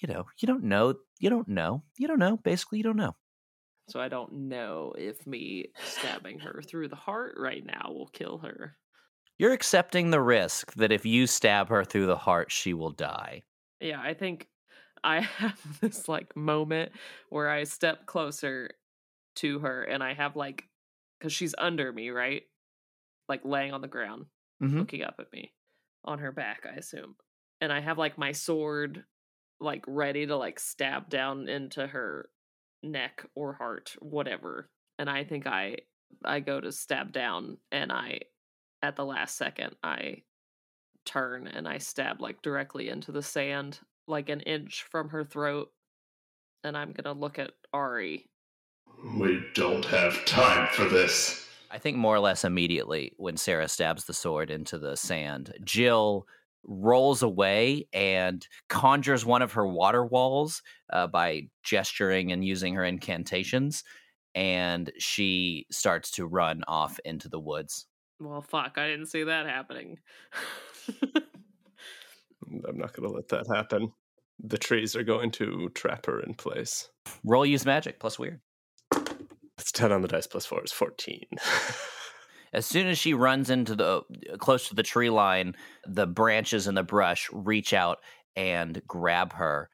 [0.00, 2.36] you know, you don't know, you don't know, you don't know.
[2.38, 3.16] Basically, you don't know.
[3.88, 8.38] So I don't know if me stabbing her through the heart right now will kill
[8.38, 8.78] her.
[9.38, 13.44] You're accepting the risk that if you stab her through the heart, she will die.
[13.80, 14.48] Yeah, I think
[15.04, 16.92] I have this like moment
[17.30, 18.70] where I step closer
[19.36, 20.68] to her and I have like
[21.20, 22.44] cuz she's under me, right?
[23.28, 24.26] Like laying on the ground,
[24.60, 24.78] Mhm.
[24.78, 25.54] looking up at me
[26.04, 27.16] on her back, I assume.
[27.60, 29.06] And I have like my sword
[29.60, 32.30] like ready to like stab down into her
[32.82, 34.68] neck or heart, whatever.
[34.98, 35.78] And I think I
[36.24, 38.20] I go to stab down and I
[38.82, 40.22] at the last second I
[41.04, 45.70] turn and I stab like directly into the sand, like an inch from her throat.
[46.64, 48.28] And I'm gonna look at Ari.
[49.16, 51.46] We don't have time for this.
[51.70, 56.26] I think more or less immediately when Sarah stabs the sword into the sand, Jill
[56.68, 60.62] rolls away and conjures one of her water walls
[60.92, 63.82] uh, by gesturing and using her incantations.
[64.34, 67.86] And she starts to run off into the woods.
[68.20, 69.98] Well, fuck, I didn't see that happening.
[72.66, 73.92] I'm not going to let that happen.
[74.40, 76.88] The trees are going to trap her in place.
[77.24, 78.40] Roll use magic plus weird.
[79.58, 81.24] It's 10 on the dice plus 4 is 14.
[82.52, 84.02] As soon as she runs into the
[84.38, 85.54] close to the tree line,
[85.86, 87.98] the branches and the brush reach out
[88.36, 89.70] and grab her.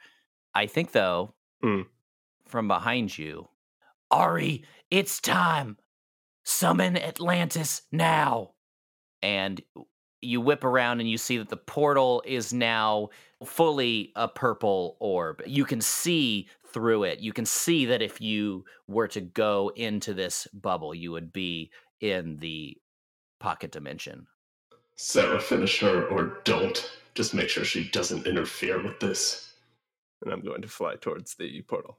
[0.55, 1.87] I think though, Mm.
[2.47, 3.49] from behind you,
[4.11, 5.79] Ari, it's time.
[6.45, 8.51] Summon Atlantis now.
[9.23, 9.63] and
[10.21, 13.09] you whip around and you see that the portal is now
[13.45, 15.43] fully a purple orb.
[15.47, 17.21] You can see through it.
[17.21, 21.71] You can see that if you were to go into this bubble, you would be
[22.05, 22.77] in the
[23.41, 24.27] pocket dimension.
[24.97, 26.91] Sarah, finish her or don't.
[27.15, 29.53] Just make sure she doesn't interfere with this.
[30.23, 31.99] and I'm going to fly towards the portal.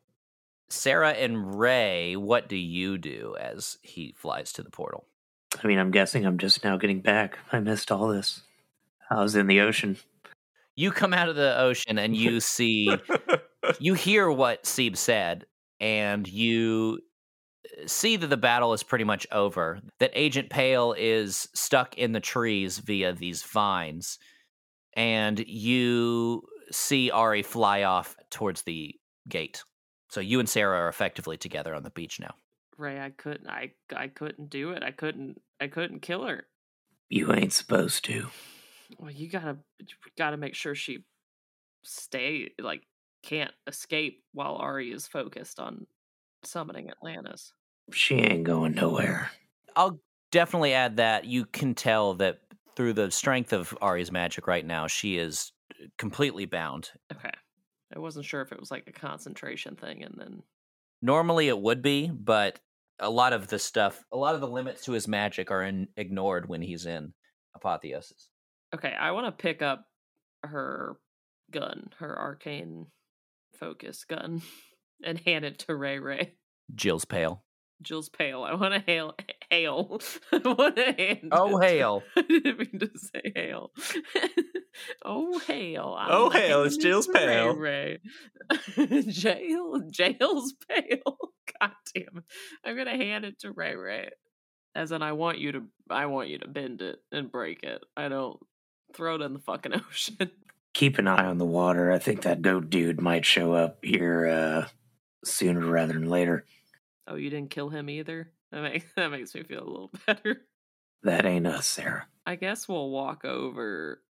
[0.70, 5.06] Sarah and Ray, what do you do as he flies to the portal?
[5.64, 7.40] I mean, I'm guessing I'm just now getting back.
[7.52, 8.42] I missed all this.
[9.10, 9.98] I was in the ocean.
[10.76, 12.96] You come out of the ocean and you see,
[13.80, 15.46] you hear what Sieb said,
[15.80, 17.00] and you
[17.86, 19.80] see that the battle is pretty much over.
[20.00, 24.20] That Agent Pale is stuck in the trees via these vines,
[24.94, 28.96] and you see Ari fly off towards the
[29.28, 29.64] gate.
[30.10, 32.36] So you and Sarah are effectively together on the beach now.
[32.78, 34.84] Ray, I couldn't I I couldn't do it.
[34.84, 36.46] I couldn't I couldn't kill her.
[37.10, 38.28] You ain't supposed to.
[38.98, 39.88] Well, you gotta you
[40.18, 41.06] gotta make sure she
[41.84, 42.82] stay like
[43.24, 45.88] can't escape while Ari is focused on
[46.48, 47.54] summoning Atlantis.
[47.92, 49.32] She ain't going nowhere.
[49.76, 50.00] I'll
[50.32, 52.40] definitely add that you can tell that
[52.76, 56.92] through the strength of Ari's magic right now, she is uh, completely bound.
[57.14, 57.32] Okay.
[57.96, 60.44] I wasn't sure if it was like a concentration thing and then
[61.06, 62.60] Normally it would be, but
[63.00, 65.88] a lot of the stuff, a lot of the limits to his magic are in,
[65.98, 67.14] ignored when he's in
[67.56, 68.30] apotheosis.
[68.74, 69.86] Okay, I want to pick up
[70.44, 70.98] her
[71.52, 72.88] gun, her arcane
[73.60, 74.42] focus gun,
[75.06, 76.34] and hand it to Ray Ray.
[76.74, 77.44] Jill's pale.
[77.82, 78.44] Jill's pale.
[78.44, 79.16] I want to hail.
[79.50, 80.00] Hail.
[80.32, 81.30] I want to hand.
[81.32, 82.04] Oh, it- hail.
[82.18, 83.72] I didn't mean to say hail.
[85.06, 85.96] oh, hail.
[85.98, 87.54] I'm Oh, hail, it's Jill's pale.
[87.56, 88.00] Ray
[88.78, 89.02] Ray.
[89.04, 89.82] Jail.
[89.90, 91.18] Jail's pale.
[91.62, 92.24] God damn it.
[92.64, 94.10] I'm going to hand it to Ray Ray.
[94.74, 95.64] As in, I want you to.
[95.90, 97.82] I want you to bend it and break it.
[97.96, 98.38] I don't
[98.94, 100.32] throw it in the fucking ocean.
[100.74, 101.92] Keep an eye on the water.
[101.92, 104.68] I think that goat dude might show up here uh,
[105.26, 106.46] sooner rather than later.
[107.08, 108.32] Oh, you didn't kill him either.
[108.52, 110.42] That makes that makes me feel a little better.
[111.04, 112.08] That ain't us, Sarah.
[112.26, 114.02] I guess we'll walk over.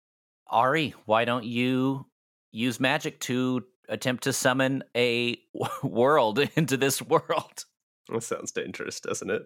[0.49, 2.07] Ari, why don't you
[2.53, 5.39] use magic to attempt to summon a
[5.83, 7.65] world into this world?
[8.09, 9.43] That sounds dangerous, doesn't it?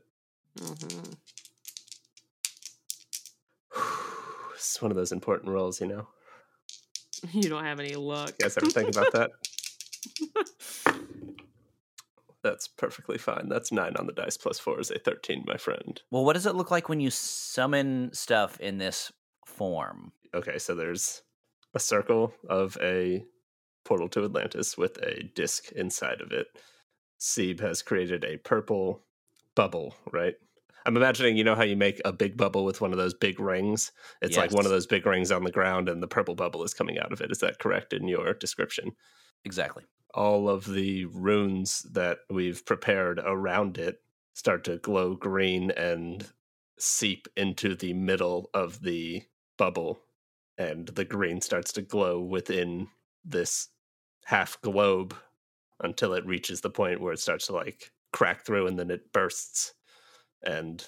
[0.59, 1.16] Mhm.
[4.55, 6.09] It's one of those important roles, you know.
[7.32, 8.31] You don't have any luck.
[8.40, 9.31] You guys ever think about that?
[12.43, 13.48] That's perfectly fine.
[13.48, 16.01] That's nine on the dice plus four is a 13, my friend.
[16.10, 19.12] Well, what does it look like when you summon stuff in this
[19.47, 20.12] form?
[20.35, 21.23] Okay, so there's
[21.74, 23.24] a circle of a
[23.85, 26.47] portal to Atlantis with a disc inside of it.
[27.19, 29.02] Seb has created a purple
[29.56, 30.35] bubble, right?
[30.86, 33.40] I'm imagining, you know how you make a big bubble with one of those big
[33.40, 33.93] rings?
[34.23, 36.73] It's like one of those big rings on the ground and the purple bubble is
[36.73, 37.31] coming out of it.
[37.31, 38.93] Is that correct in your description?
[39.44, 39.85] Exactly.
[40.14, 44.01] All of the runes that we've prepared around it
[44.35, 46.26] start to glow green and
[46.78, 49.22] seep into the middle of the
[49.56, 50.01] bubble
[50.56, 52.89] and the green starts to glow within
[53.24, 53.68] this
[54.24, 55.14] half globe
[55.80, 59.12] until it reaches the point where it starts to like crack through and then it
[59.12, 59.74] bursts
[60.44, 60.86] and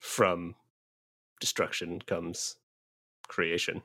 [0.00, 0.54] from
[1.40, 2.56] destruction comes
[3.28, 3.82] creation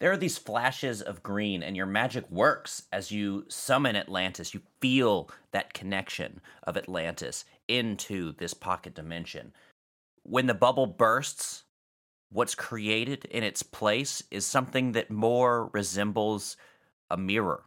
[0.00, 4.54] There are these flashes of green, and your magic works as you summon Atlantis.
[4.54, 9.52] You feel that connection of Atlantis into this pocket dimension.
[10.22, 11.64] When the bubble bursts,
[12.30, 16.56] what's created in its place is something that more resembles
[17.10, 17.64] a mirror,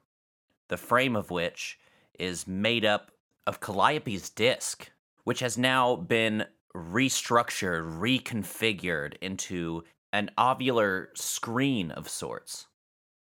[0.69, 1.79] the frame of which
[2.17, 3.11] is made up
[3.45, 4.89] of Calliope's disc,
[5.25, 9.83] which has now been restructured, reconfigured into
[10.13, 12.67] an ovular screen of sorts.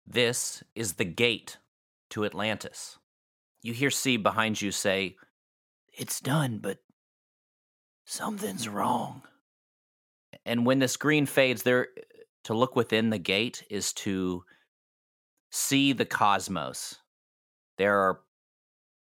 [0.05, 1.57] This is the gate
[2.11, 2.97] to Atlantis.
[3.61, 5.15] You hear C behind you say,
[5.93, 6.79] It's done, but
[8.05, 9.23] something's wrong.
[10.45, 11.87] and when the screen fades, there
[12.43, 14.43] to look within the gate is to
[15.51, 16.99] see the cosmos.
[17.77, 18.21] There are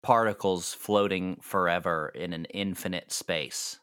[0.03, 3.79] particles floating forever in an infinite space.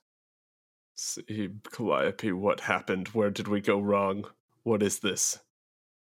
[0.97, 3.09] Seb, Calliope, what happened?
[3.09, 4.24] Where did we go wrong?
[4.62, 5.39] What is this?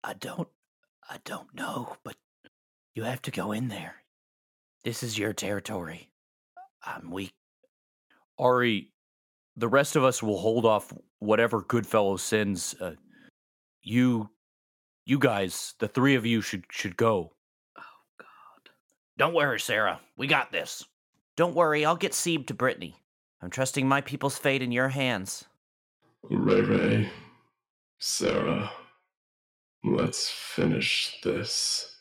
[0.04, 0.48] I don't
[1.08, 2.16] I don't know, but
[2.94, 3.96] you have to go in there.
[4.84, 6.10] This is your territory.
[6.84, 7.34] I'm weak.
[8.38, 8.92] Ari,
[9.56, 12.74] the rest of us will hold off whatever Goodfellow sends.
[12.80, 12.94] Uh,
[13.82, 14.30] you,
[15.04, 17.32] you guys, the three of you should should go.
[17.78, 18.70] Oh God.
[19.18, 20.00] Don't worry, Sarah.
[20.16, 20.84] We got this.
[21.36, 22.96] Don't worry, I'll get Seb to Brittany.
[23.42, 25.44] I'm trusting my people's fate in your hands.
[26.30, 27.10] Ray Ray,
[27.98, 28.70] Sarah,
[29.82, 31.96] let's finish this.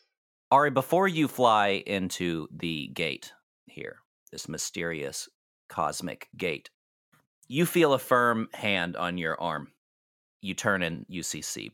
[0.52, 3.32] Ari, before you fly into the gate
[3.66, 3.96] here,
[4.30, 5.28] this mysterious
[5.68, 6.70] cosmic gate,
[7.48, 9.72] you feel a firm hand on your arm.
[10.40, 11.72] You turn and you see Seb.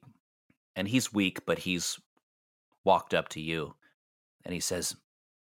[0.77, 1.99] And he's weak, but he's
[2.85, 3.75] walked up to you.
[4.45, 4.97] And he says,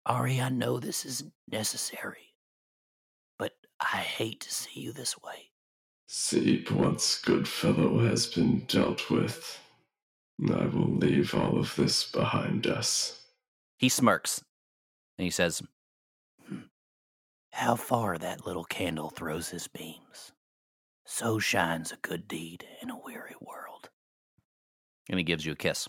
[0.05, 2.30] Ari, I know this is necessary,
[3.81, 5.49] I hate to see you this way.
[6.07, 9.59] Seep, once Goodfellow has been dealt with,
[10.49, 13.21] I will leave all of this behind us.
[13.77, 14.43] he smirks.
[15.17, 15.61] And he says,
[16.47, 16.59] hmm,
[17.53, 20.31] How far that little candle throws his beams.
[21.05, 23.89] So shines a good deed in a weary world.
[25.09, 25.87] and he gives you a kiss.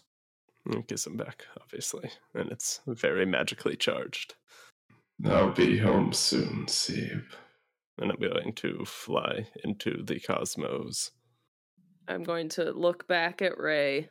[0.73, 4.35] I'll kiss him back, obviously, and it's very magically charged.
[5.25, 7.25] I'll be home soon, Seep.
[7.99, 11.11] And I'm going to fly into the cosmos.
[12.09, 14.09] I'm going to look back at Ray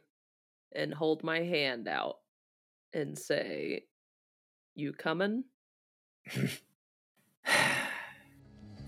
[0.73, 2.17] and hold my hand out
[2.93, 3.85] and say,
[4.75, 5.45] You coming?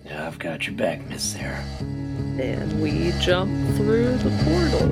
[0.05, 1.63] Yeah, I've got your back, Miss Sarah.
[1.79, 4.89] And we jump through the portal.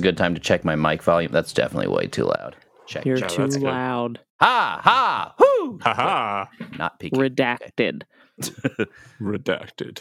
[0.00, 1.30] A good time to check my mic volume?
[1.30, 2.56] That's definitely way too loud.
[2.86, 3.04] Check.
[3.04, 3.28] You're check.
[3.28, 3.64] too that's good.
[3.64, 4.20] loud.
[4.40, 5.34] Ha ha!
[5.38, 5.78] Whoo!
[5.82, 6.46] Haha.
[6.78, 7.20] Not peeking.
[7.20, 8.02] Redacted.
[9.20, 10.00] Redacted.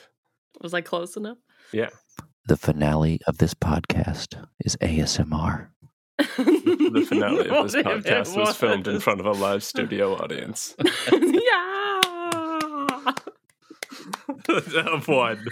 [0.62, 1.38] Was I close enough?
[1.72, 1.90] Yeah.
[2.46, 5.68] The finale of this podcast is ASMR.
[6.18, 9.64] The finale of this What if it podcast was filmed in front of a live
[9.72, 10.76] studio audience
[11.12, 12.02] yeah.
[14.76, 15.46] Of one.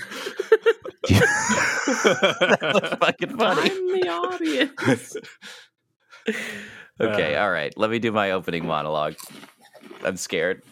[1.10, 3.72] that was fucking funny.
[3.72, 5.18] I'm the audience.
[7.00, 7.72] Okay, Uh, all right.
[7.78, 9.16] Let me do my opening monologue.
[10.04, 10.64] I'm scared.